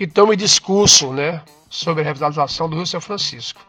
e 0.00 0.06
tome 0.06 0.34
discurso, 0.34 1.12
né, 1.12 1.42
sobre 1.72 2.02
a 2.02 2.04
revitalização 2.04 2.68
do 2.68 2.76
Rio 2.76 2.86
São 2.86 3.00
Francisco. 3.00 3.62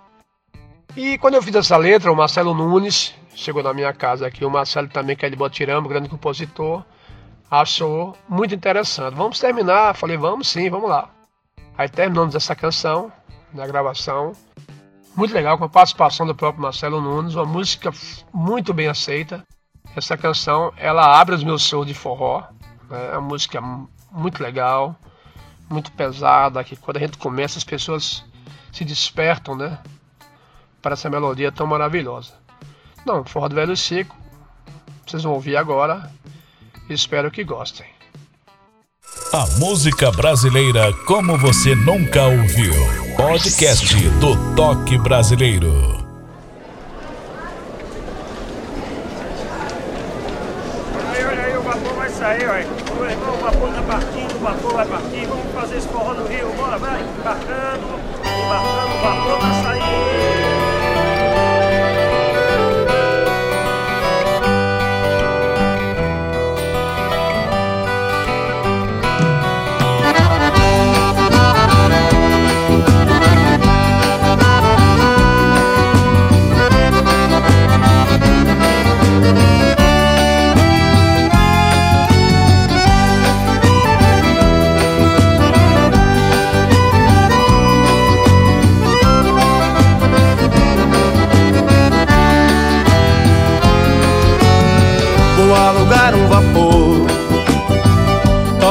E 0.96 1.18
quando 1.18 1.36
eu 1.36 1.42
fiz 1.42 1.56
essa 1.56 1.78
letra, 1.78 2.12
o 2.12 2.16
Marcelo 2.16 2.54
Nunes 2.54 3.16
chegou 3.34 3.64
na 3.64 3.74
minha 3.74 3.94
casa 3.94 4.28
aqui, 4.28 4.44
o 4.44 4.50
Marcelo 4.50 4.90
também 4.90 5.16
que 5.16 5.26
é 5.26 5.30
de 5.30 5.38
Botirama, 5.38 5.88
grande 5.88 6.10
compositor, 6.10 6.84
achou 7.50 8.16
muito 8.28 8.54
interessante. 8.54 9.16
Vamos 9.16 9.40
terminar, 9.40 9.96
falei, 9.96 10.18
vamos 10.18 10.50
sim, 10.50 10.70
vamos 10.70 10.90
lá. 10.90 11.10
Aí 11.78 11.88
terminamos 11.88 12.36
essa 12.36 12.54
canção, 12.54 13.10
na 13.54 13.66
gravação. 13.66 14.34
Muito 15.16 15.34
legal, 15.34 15.58
com 15.58 15.64
a 15.64 15.70
participação 15.70 16.28
do 16.28 16.36
próprio 16.36 16.62
Marcelo 16.62 17.00
Nunes, 17.00 17.36
uma 17.36 17.46
música 17.46 17.90
muito 18.34 18.74
bem 18.74 18.90
aceita. 18.90 19.48
Essa 19.96 20.18
canção, 20.18 20.74
ela 20.76 21.20
abre 21.20 21.36
os 21.36 21.44
meus 21.44 21.62
shows 21.62 21.88
de 21.88 21.94
forró. 21.94 22.44
Né? 22.90 23.12
É 23.14 23.18
uma 23.18 23.30
música 23.30 23.62
muito 24.12 24.44
legal, 24.44 24.94
muito 25.70 25.92
pesada, 25.92 26.64
que 26.64 26.76
quando 26.76 26.98
a 26.98 27.00
gente 27.02 27.18
começa 27.18 27.58
as 27.58 27.64
pessoas 27.64 28.24
se 28.72 28.84
despertam, 28.84 29.56
né? 29.56 29.78
Para 30.82 30.94
essa 30.94 31.10
melodia 31.10 31.52
tão 31.52 31.68
maravilhosa. 31.68 32.34
Não, 33.06 33.24
Forró 33.24 33.48
do 33.48 33.56
Velho 33.56 33.76
Chico, 33.76 34.16
vocês 35.06 35.24
vão 35.24 35.34
ouvir 35.34 35.58
agora. 35.58 36.12
Espero 36.90 37.32
que 37.32 37.44
gostem. 37.44 37.86
A 39.32 39.46
música 39.58 40.12
brasileira 40.12 40.94
como 41.06 41.38
você 41.38 41.76
nunca 41.76 42.24
ouviu. 42.24 42.74
Podcast 43.18 43.96
do 44.20 44.56
Toque 44.56 44.98
Brasileiro. 44.98 46.04
Aí, 51.12 51.26
olha 51.26 51.44
aí, 51.44 51.58
o 51.58 51.62
vapor 51.62 51.94
vai 51.96 52.10
sair, 52.10 52.48
olha. 52.48 52.68
O 52.68 53.06
irmão, 53.06 53.34
o 53.34 53.38
vapor 53.38 53.74
tá 53.74 53.82
partindo, 53.84 54.33
o 54.33 54.33
vapor 54.44 54.74
vai 54.74 54.86
partir. 54.86 55.26
Vamos 55.26 55.52
fazer 55.54 55.78
esse 55.78 55.88
forró 55.88 56.14
no 56.14 56.28
Rio, 56.28 56.52
bora, 56.58 56.78
vai. 56.78 57.02
Embarcando, 57.02 58.00
embarcando, 58.22 58.98
vapor 59.02 59.40
vai 59.40 59.64
sair. 59.64 59.83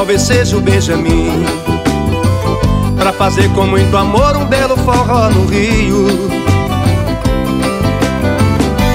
Talvez 0.03 0.21
seja 0.23 0.57
o 0.57 0.59
Benjamin 0.59 1.45
Pra 2.97 3.13
fazer 3.13 3.49
com 3.53 3.65
muito 3.65 3.95
amor 3.95 4.35
um 4.35 4.43
belo 4.43 4.75
forró 4.75 5.29
no 5.29 5.45
Rio 5.45 6.29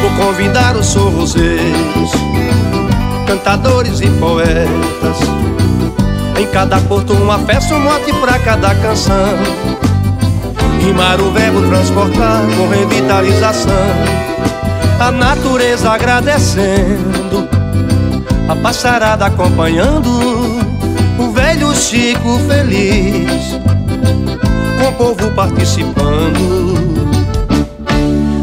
Vou 0.02 0.26
convidar 0.26 0.76
os 0.76 0.86
sorroseiros, 0.86 2.10
cantadores 3.26 4.00
e 4.00 4.08
poetas. 4.10 5.18
Em 6.38 6.46
cada 6.48 6.78
porto 6.80 7.14
uma 7.14 7.38
festa, 7.38 7.74
um 7.74 7.80
mote 7.80 8.12
pra 8.14 8.38
cada 8.38 8.74
canção. 8.74 9.38
Rimar 10.80 11.20
o 11.20 11.30
verbo 11.32 11.62
transportar 11.62 12.42
com 12.56 12.68
revitalização. 12.68 13.72
A 15.00 15.10
natureza 15.10 15.90
agradecendo, 15.90 17.48
a 18.48 18.56
passarada 18.56 19.26
acompanhando, 19.26 20.67
Chico 21.78 22.38
feliz, 22.40 23.58
com 24.78 24.88
o 24.88 24.92
povo 24.92 25.30
participando. 25.30 26.74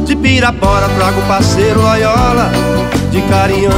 De 0.05 0.15
Pirapora 0.15 0.87
trago 0.89 1.21
parceiro 1.27 1.81
Loyola, 1.81 2.49
de 3.11 3.21
Carinhanha, 3.23 3.71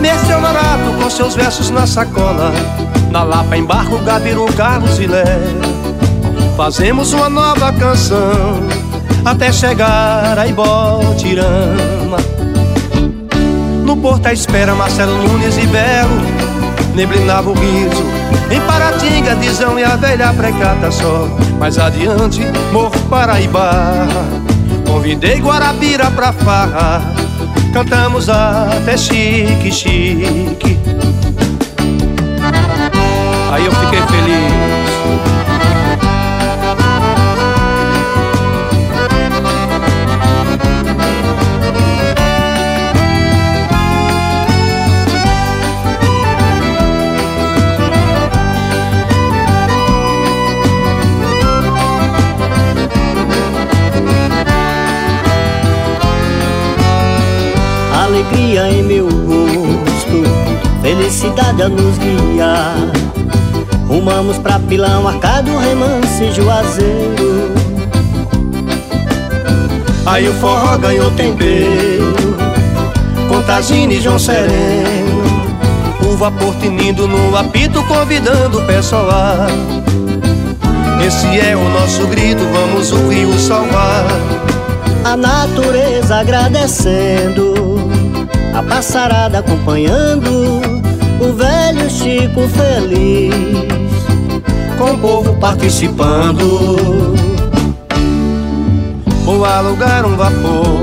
mestre 0.00 0.34
Honorato 0.34 0.92
com 1.00 1.08
seus 1.08 1.34
versos 1.34 1.70
na 1.70 1.86
sacola. 1.86 2.52
Na 3.10 3.22
Lapa 3.22 3.56
embarco 3.56 3.96
Gabiru, 3.98 4.46
Carlos 4.54 4.98
e 4.98 5.06
Lé. 5.06 5.24
Fazemos 6.56 7.12
uma 7.12 7.30
nova 7.30 7.72
canção 7.72 8.60
até 9.24 9.52
chegar 9.52 10.38
a 10.38 10.46
Ibotirama. 10.46 12.18
No 13.84 13.96
porto 13.96 14.26
à 14.26 14.32
espera 14.32 14.74
Marcelo 14.74 15.16
Nunes 15.22 15.56
e 15.56 15.66
Belo 15.66 16.44
Neblinava 16.94 17.50
o 17.50 17.54
riso 17.54 18.23
Em 18.50 18.60
Paratinga, 18.60 19.34
Dizão 19.36 19.78
e 19.78 19.84
a 19.84 19.96
velha 19.96 20.32
precata 20.32 20.90
só. 20.90 21.28
Mais 21.58 21.78
adiante, 21.78 22.42
Morro 22.72 22.98
Paraíba. 23.08 24.06
Convidei 24.86 25.40
Guarabira 25.40 26.10
pra 26.10 26.32
farra. 26.32 27.02
Cantamos 27.72 28.28
até 28.28 28.96
chique, 28.96 29.72
chique. 29.72 30.78
Aí 33.50 33.64
eu 33.64 33.72
fiquei 33.72 34.02
feliz 34.02 34.73
Pilão, 64.64 65.06
Arcado, 65.06 65.56
Remance, 65.56 66.32
Juazeiro. 66.32 67.54
Aí 70.06 70.28
o 70.28 70.32
forró 70.34 70.76
ganhou 70.78 71.10
tempero, 71.12 72.14
Contagine 73.28 73.96
e 73.96 74.00
João 74.00 74.18
Sereno. 74.18 75.24
O 76.06 76.16
vapor 76.16 76.54
tinindo 76.60 77.08
no 77.08 77.36
apito, 77.36 77.82
convidando 77.84 78.58
o 78.58 78.66
pessoal. 78.66 79.48
Esse 81.06 81.40
é 81.40 81.56
o 81.56 81.68
nosso 81.70 82.06
grito, 82.06 82.42
vamos 82.52 82.92
o 82.92 83.08
rio 83.08 83.32
salvar. 83.38 84.06
A 85.04 85.16
natureza 85.16 86.16
agradecendo 86.16 87.54
a 88.54 88.62
passarada 88.62 89.40
acompanhando 89.40 90.62
o 91.20 91.32
velho 91.32 91.90
Chico 91.90 92.48
feliz, 92.48 93.34
com 94.76 94.92
o 94.92 94.98
povo 94.98 95.34
participando. 95.34 97.14
Vou 99.24 99.44
alugar 99.44 100.04
um 100.04 100.16
vapor, 100.16 100.80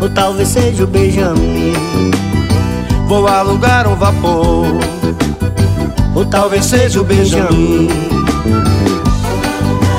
ou 0.00 0.08
talvez 0.08 0.48
seja 0.48 0.84
o 0.84 0.86
Benjamin. 0.86 1.72
Vou 3.06 3.26
alugar 3.26 3.86
um 3.86 3.94
vapor, 3.94 4.66
ou 6.14 6.24
talvez 6.24 6.64
seja 6.64 7.00
o 7.00 7.04
Benjamin. 7.04 7.88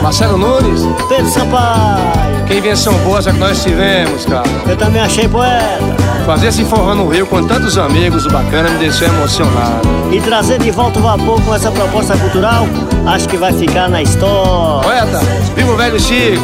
Marcelo 0.02 0.38
Nunes, 0.38 0.82
Pedro 1.08 1.30
Sampaio. 1.30 2.29
Que 2.50 2.56
invenção 2.56 2.94
boa 3.04 3.22
já 3.22 3.32
que 3.32 3.38
nós 3.38 3.62
tivemos, 3.62 4.26
cara. 4.26 4.50
Eu 4.68 4.76
também 4.76 5.00
achei 5.00 5.28
poeta. 5.28 5.78
Fazer 6.26 6.48
esse 6.48 6.66
forró 6.66 6.96
no 6.96 7.08
Rio 7.08 7.28
com 7.28 7.46
tantos 7.46 7.78
amigos, 7.78 8.26
o 8.26 8.30
bacana 8.32 8.72
me 8.72 8.80
deixou 8.80 9.08
emocionado. 9.08 9.88
E 10.12 10.20
trazer 10.20 10.58
de 10.58 10.72
volta 10.72 10.98
o 10.98 11.04
vapor 11.04 11.40
com 11.44 11.54
essa 11.54 11.72
proposta 11.72 12.18
cultural, 12.18 12.66
acho 13.06 13.30
que 13.30 13.38
vai 13.38 13.54
ficar 13.54 13.88
na 13.88 14.02
história. 14.02 14.82
Poeta, 14.82 15.20
viva 15.56 15.72
o 15.72 15.78
velho 15.78 16.00
Chico! 16.00 16.42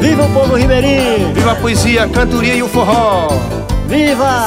Viva 0.00 0.26
o 0.26 0.32
povo 0.32 0.54
ribeirinho! 0.54 1.34
Viva 1.34 1.50
a 1.50 1.56
poesia, 1.56 2.04
a 2.04 2.08
cantoria 2.08 2.54
e 2.54 2.62
o 2.62 2.68
forró! 2.68 3.26
Viva! 3.88 4.44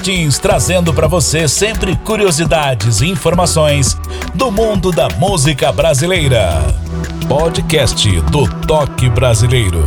Martins 0.00 0.38
trazendo 0.38 0.94
para 0.94 1.06
você 1.06 1.46
sempre 1.46 1.94
curiosidades 1.94 3.02
e 3.02 3.06
informações 3.06 3.98
do 4.34 4.50
mundo 4.50 4.90
da 4.90 5.10
música 5.10 5.70
brasileira. 5.70 6.52
Podcast 7.28 8.08
do 8.22 8.48
Toque 8.66 9.10
Brasileiro. 9.10 9.84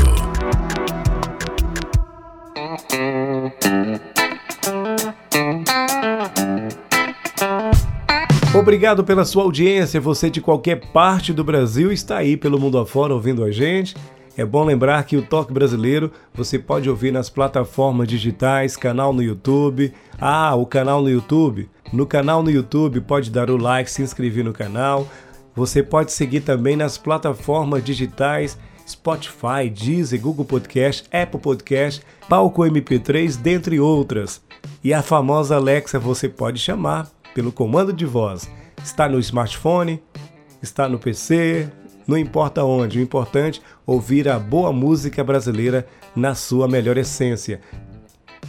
Obrigado 8.53 9.03
pela 9.03 9.25
sua 9.25 9.41
audiência. 9.41 9.99
Você 9.99 10.29
de 10.29 10.39
qualquer 10.39 10.91
parte 10.91 11.33
do 11.33 11.43
Brasil 11.43 11.91
está 11.91 12.17
aí 12.17 12.37
pelo 12.37 12.59
mundo 12.59 12.77
afora 12.77 13.15
ouvindo 13.15 13.43
a 13.43 13.49
gente. 13.49 13.95
É 14.35 14.43
bom 14.43 14.63
lembrar 14.63 15.03
que 15.03 15.15
o 15.15 15.21
Toque 15.21 15.53
Brasileiro 15.53 16.11
você 16.33 16.57
pode 16.57 16.89
ouvir 16.89 17.11
nas 17.11 17.29
plataformas 17.29 18.07
digitais, 18.07 18.75
canal 18.75 19.13
no 19.13 19.21
YouTube. 19.21 19.93
Ah, 20.19 20.55
o 20.55 20.65
canal 20.65 21.03
no 21.03 21.09
YouTube. 21.09 21.69
No 21.91 22.07
canal 22.07 22.41
no 22.41 22.49
YouTube 22.49 23.01
pode 23.01 23.29
dar 23.29 23.51
o 23.51 23.57
like, 23.57 23.91
se 23.91 24.01
inscrever 24.01 24.43
no 24.43 24.51
canal. 24.51 25.07
Você 25.55 25.83
pode 25.83 26.11
seguir 26.11 26.41
também 26.41 26.75
nas 26.75 26.97
plataformas 26.97 27.83
digitais 27.83 28.57
Spotify, 28.87 29.69
Deezer, 29.69 30.19
Google 30.19 30.45
Podcast, 30.45 31.07
Apple 31.11 31.39
Podcast, 31.39 32.01
Palco 32.27 32.63
MP3, 32.63 33.37
dentre 33.37 33.79
outras. 33.79 34.41
E 34.83 34.93
a 34.93 35.01
famosa 35.01 35.55
Alexa 35.55 35.99
você 35.99 36.27
pode 36.27 36.59
chamar 36.59 37.07
pelo 37.33 37.51
comando 37.51 37.93
de 37.93 38.05
voz. 38.05 38.49
Está 38.83 39.07
no 39.07 39.19
smartphone, 39.19 40.01
está 40.61 40.89
no 40.89 40.99
PC, 40.99 41.69
não 42.07 42.17
importa 42.17 42.63
onde, 42.63 42.99
o 42.99 43.01
importante 43.01 43.61
é 43.61 43.63
ouvir 43.85 44.27
a 44.29 44.37
boa 44.37 44.71
música 44.71 45.23
brasileira 45.23 45.87
na 46.15 46.35
sua 46.35 46.67
melhor 46.67 46.97
essência. 46.97 47.61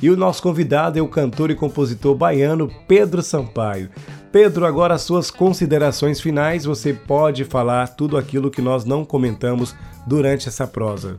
E 0.03 0.11
o 0.11 0.17
nosso 0.17 0.43
convidado 0.43 0.99
é 0.99 1.03
o 1.03 1.09
cantor 1.09 1.51
e 1.51 1.55
compositor 1.55 2.15
baiano 2.15 2.71
Pedro 2.87 3.23
Sampaio. 3.23 3.91
Pedro, 4.33 4.67
agora 4.67 4.95
as 4.95 5.03
suas 5.03 5.31
considerações 5.31 6.21
finais, 6.21 6.65
você 6.65 6.93
pode 6.93 7.45
falar 7.45 7.89
tudo 7.89 8.17
aquilo 8.17 8.51
que 8.51 8.61
nós 8.61 8.85
não 8.85 9.05
comentamos 9.05 9.75
durante 10.07 10.49
essa 10.49 10.67
prosa. 10.67 11.19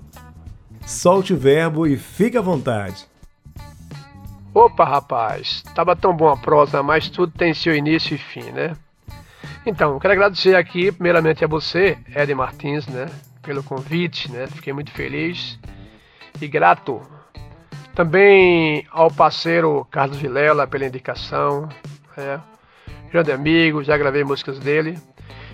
Solte 0.86 1.33
o 1.33 1.38
verbo 1.38 1.88
e 1.88 1.97
fique 1.97 2.38
à 2.38 2.41
vontade. 2.41 3.07
Opa, 4.53 4.86
rapaz, 4.86 5.63
tava 5.73 5.95
tão 5.95 6.15
bom 6.15 6.29
a 6.29 6.38
prosa, 6.38 6.83
mas 6.83 7.09
tudo 7.09 7.33
tem 7.36 7.53
seu 7.53 7.75
início 7.75 8.15
e 8.15 8.17
fim, 8.17 8.51
né? 8.51 8.73
Então, 9.66 9.97
quero 9.97 10.13
agradecer 10.13 10.55
aqui, 10.55 10.91
primeiramente 10.91 11.43
a 11.43 11.47
você, 11.47 11.97
Ed 12.16 12.36
Martins, 12.36 12.86
né, 12.86 13.07
pelo 13.41 13.63
convite, 13.63 14.32
né? 14.32 14.45
Fiquei 14.45 14.72
muito 14.72 14.91
feliz 14.91 15.59
e 16.39 16.47
grato. 16.47 17.01
Também 17.95 18.86
ao 18.91 19.09
parceiro 19.09 19.84
Carlos 19.89 20.18
Vilela 20.18 20.68
pela 20.68 20.86
indicação, 20.86 21.68
é, 22.16 22.39
grande 23.11 23.32
amigo, 23.32 23.84
já 23.84 23.97
gravei 23.97 24.24
músicas 24.24 24.59
dele. 24.59 24.99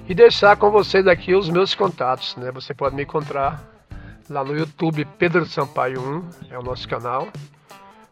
E 0.09 0.13
deixar 0.13 0.57
com 0.57 0.69
vocês 0.71 1.07
aqui 1.07 1.33
os 1.33 1.49
meus 1.49 1.73
contatos, 1.73 2.35
né? 2.35 2.51
Você 2.51 2.73
pode 2.73 2.93
me 2.93 3.03
encontrar 3.03 3.63
lá 4.29 4.43
no 4.43 4.57
YouTube 4.57 5.05
Pedro 5.17 5.45
Sampaio 5.45 6.01
1, 6.49 6.53
é 6.53 6.59
o 6.59 6.63
nosso 6.63 6.85
canal. 6.85 7.29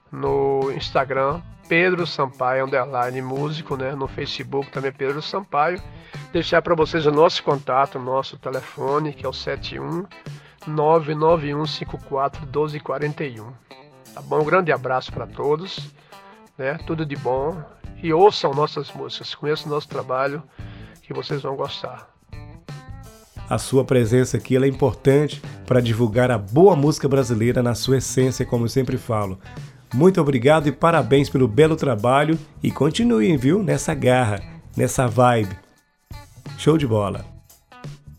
No 0.10 0.72
Instagram 0.72 1.42
Pedro 1.70 2.08
Sampaio 2.08 2.66
underline 2.66 3.22
músico, 3.22 3.78
né? 3.78 3.94
No 3.94 4.08
Facebook 4.08 4.72
também 4.72 4.92
Pedro 4.92 5.22
Sampaio. 5.22 5.80
Deixar 6.34 6.64
para 6.64 6.74
vocês 6.74 7.06
o 7.06 7.12
nosso 7.12 7.44
contato, 7.44 8.00
o 8.00 8.02
nosso 8.02 8.38
telefone, 8.38 9.14
que 9.14 9.24
é 9.24 9.30
o 9.30 9.34
71 9.34 10.06
99154 10.66 12.42
1241. 12.42 13.52
Tá 14.14 14.22
bom? 14.22 14.42
Um 14.42 14.46
grande 14.46 14.72
abraço 14.72 15.14
para 15.14 15.28
todos, 15.28 15.94
né? 16.58 16.80
Tudo 16.88 17.06
de 17.06 17.16
bom 17.16 17.64
e 18.02 18.12
ouçam 18.12 18.52
nossas 18.52 18.92
músicas, 18.92 19.36
conheçam 19.36 19.72
nosso 19.72 19.88
trabalho 19.88 20.42
que 21.04 21.14
vocês 21.14 21.44
vão 21.44 21.56
gostar. 21.56 22.10
A 23.48 23.60
sua 23.60 23.84
presença 23.86 24.38
aqui 24.38 24.58
é 24.58 24.68
importante 24.68 25.40
para 25.68 25.82
divulgar 25.82 26.32
a 26.32 26.38
boa 26.38 26.76
música 26.76 27.08
brasileira 27.08 27.62
na 27.62 27.76
sua 27.76 27.98
essência, 27.98 28.46
como 28.46 28.66
eu 28.66 28.70
sempre 28.70 28.98
falo. 28.98 29.40
Muito 29.94 30.22
obrigado 30.22 30.68
e 30.68 30.72
parabéns 30.72 31.30
pelo 31.30 31.48
belo 31.48 31.76
trabalho 31.76 32.38
e 32.62 32.70
continuem, 32.70 33.38
viu, 33.38 33.64
nessa 33.64 33.94
garra, 33.94 34.42
nessa 34.78 35.08
vibe. 35.08 35.56
Show 36.58 36.78
de 36.78 36.86
bola! 36.86 37.26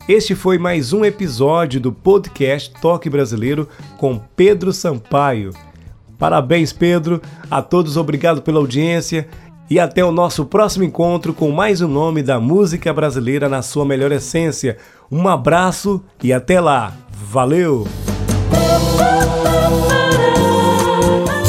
Este 0.08 0.34
foi 0.34 0.58
mais 0.58 0.92
um 0.92 1.04
episódio 1.04 1.80
do 1.80 1.92
podcast 1.92 2.72
Toque 2.80 3.08
Brasileiro 3.08 3.68
com 3.96 4.18
Pedro 4.18 4.72
Sampaio. 4.72 5.52
Parabéns, 6.18 6.72
Pedro. 6.72 7.22
A 7.50 7.62
todos, 7.62 7.96
obrigado 7.96 8.42
pela 8.42 8.58
audiência 8.58 9.28
e 9.70 9.78
até 9.78 10.04
o 10.04 10.10
nosso 10.10 10.44
próximo 10.46 10.84
encontro 10.84 11.32
com 11.32 11.52
mais 11.52 11.80
um 11.80 11.86
nome 11.86 12.24
da 12.24 12.40
música 12.40 12.92
brasileira 12.92 13.48
na 13.48 13.62
sua 13.62 13.84
melhor 13.84 14.10
essência. 14.10 14.78
Um 15.10 15.28
abraço 15.28 16.02
e 16.20 16.32
até 16.32 16.60
lá. 16.60 16.92
Valeu! 17.12 17.86